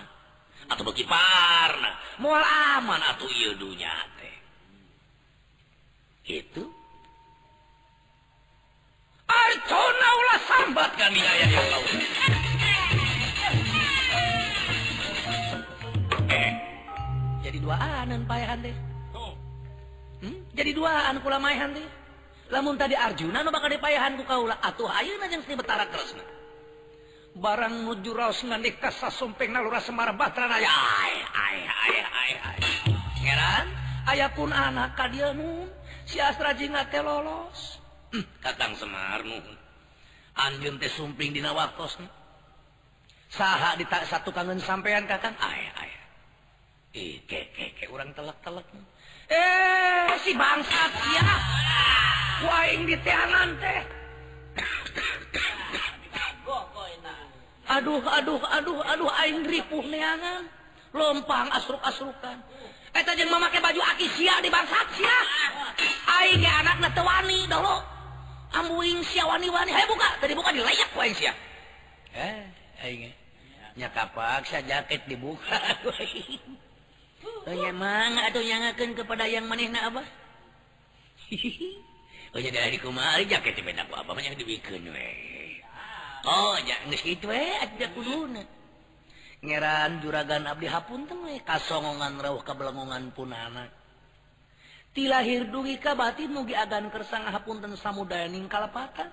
Atau 0.69 0.83
bagi 0.85 1.03
parna 1.03 1.91
mual 2.21 2.45
aman 2.77 3.01
atau 3.13 3.27
iya 3.29 3.51
dunya 3.57 3.93
teh 4.17 4.35
itu 6.29 6.63
Arjuna 9.29 10.09
ulah 10.09 10.39
sambat 10.45 10.91
kami 10.97 11.21
ayah 11.21 11.49
yang 11.49 11.67
kau 11.69 11.83
eh 16.29 16.51
jadi 17.49 17.57
duaan 17.65 18.25
payahan 18.29 18.61
deh. 18.61 18.75
Hmm? 20.21 20.37
Jadi 20.53 20.71
duaan 20.77 21.17
kula 21.23 21.41
maehan 21.41 21.73
teh. 21.73 21.87
Lamun 22.53 22.77
tadi 22.77 22.93
Arjuna 22.93 23.41
nu 23.41 23.49
bakal 23.49 23.73
dipayahan 23.73 24.17
ku 24.17 24.23
kaula 24.25 24.57
atuh 24.61 24.89
ayeuna 24.89 25.25
jeung 25.29 25.41
si 25.45 25.53
Betara 25.57 25.85
Kresna. 25.89 26.38
barang 27.35 27.85
nujuras 27.85 28.41
dikasa 28.41 29.09
ay 29.11 29.47
nalura 29.49 29.81
ay 29.81 30.13
Batra 30.17 30.45
heran 33.19 33.67
aya 34.09 34.27
pun 34.33 34.49
anak 34.49 34.97
ka 34.97 35.05
dieu 35.11 35.29
nun. 35.35 35.69
Si 36.09 36.17
sistra 36.17 36.57
jingga 36.57 36.89
lolos. 37.05 37.77
Hm, 38.09 38.25
Katang 38.41 38.73
Semar 38.73 39.21
nun. 39.21 39.45
Anjeun 40.33 40.81
teh 40.81 40.89
sumping 40.89 41.35
dina 41.35 41.53
waktos 41.53 41.99
saha 43.29 43.77
di 43.77 43.85
tak 43.85 44.09
satu 44.09 44.33
kangen 44.33 44.57
sampean 44.57 45.05
kakang? 45.05 45.37
Aya 45.37 45.69
aya 45.77 46.01
Ih, 46.89 47.21
ke, 47.29 47.53
ke, 47.53 47.77
ke, 47.77 47.85
urang 47.93 48.09
telek-telek 48.17 48.65
Eh, 49.29 50.09
si 50.25 50.33
bangsat 50.33 50.89
ya. 51.13 51.29
Waing 52.49 52.89
di 52.89 52.97
teh. 53.61 53.81
aduh 57.69 58.01
aduh 58.01 58.41
aduh 58.41 58.79
aduh 58.81 59.09
aing 59.23 59.45
ripuh 59.45 59.85
neangan. 59.85 60.49
Lompang 60.89 61.53
asruk-asrukan. 61.53 62.37
Eta 62.89 63.13
jeung 63.13 63.29
mamake 63.29 63.61
baju 63.61 63.77
aki 63.93 64.09
sia 64.17 64.41
di 64.41 64.49
bangsa 64.49 64.81
sia. 64.97 65.17
Aing 66.17 66.41
ge 66.41 66.49
anakna 66.49 66.89
teu 66.89 67.05
wani 67.05 67.45
dolo. 67.45 67.85
Ambuing 68.49 69.05
sia 69.05 69.29
wani-wani 69.29 69.69
hayu 69.69 69.85
buka. 69.85 70.17
Tadi 70.17 70.33
buka 70.33 70.49
dilayak 70.49 70.89
ku 70.89 70.97
aing 71.05 71.13
sia. 71.13 71.33
Eh 72.17 72.41
aing 72.81 73.13
nya 73.77 73.87
kapak 73.93 74.43
sa 74.49 74.59
jaket 74.65 75.05
dibuka 75.05 75.55
Oh 77.47 77.53
ya 77.53 77.69
mang. 77.69 78.17
Atau 78.25 78.41
nyangakeun 78.41 78.97
kepada 78.97 79.29
yang 79.29 79.45
manehna 79.45 79.93
abah. 79.93 80.07
Oh 82.29 82.37
jadi 82.37 82.61
dari 82.61 82.77
kumari 82.77 83.25
jaket 83.25 83.57
di 83.57 83.65
abah 83.65 84.05
apa 84.05 84.21
yang 84.21 84.37
dibikeun 84.37 84.85
we 84.85 85.38
Oh 86.27 86.55
nyeran 89.39 89.91
juragan 90.03 90.43
Abdi 90.51 90.67
Hapun 90.67 91.07
kasongongan 91.47 92.19
rawuh 92.19 92.43
kabelengongan 92.43 93.15
punana 93.15 93.71
ti 94.91 95.07
lahir 95.07 95.47
dugi 95.47 95.79
ka 95.79 95.95
batin 95.95 96.33
mugi 96.33 96.57
agan 96.57 96.91
kersang 96.91 97.23
hapunten 97.29 97.77
samudayaning 97.77 98.49
kalapatan. 98.51 99.07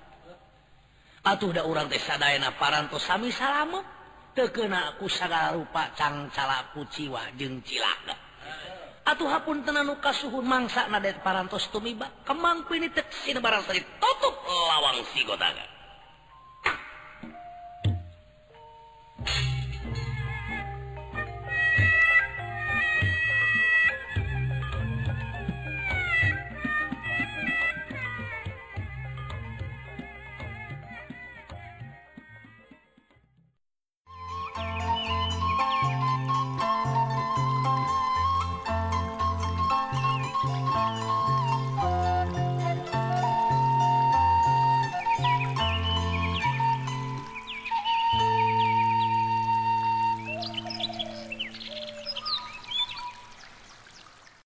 Atuh 1.27 1.51
da 1.51 1.63
urang 1.67 1.91
teh 1.91 1.99
sadayana 1.99 2.55
parantos 2.55 3.03
sami 3.03 3.35
salamet 3.35 3.83
teu 4.37 4.53
keuna 4.53 4.95
ku 5.01 5.09
sagala 5.09 5.57
rupa 5.57 5.91
cangcalaku 5.97 6.85
ciwa 6.93 7.35
jeung 7.41 7.65
cilaka 7.65 8.15
atuh 9.09 9.27
hapunten 9.33 9.75
anu 9.75 9.97
kasuhun 9.97 10.45
mangsa 10.45 10.85
na 10.93 11.01
parantos 11.25 11.73
tumiba 11.73 12.13
kemangku 12.29 12.77
ini 12.77 12.93
teu 12.93 13.03
barang 13.41 13.65
sakit 13.65 13.85
tutup 13.97 14.35
lawang 14.45 15.01
sigotaga 15.17 15.76
thank 19.27 19.51
you. 19.51 19.56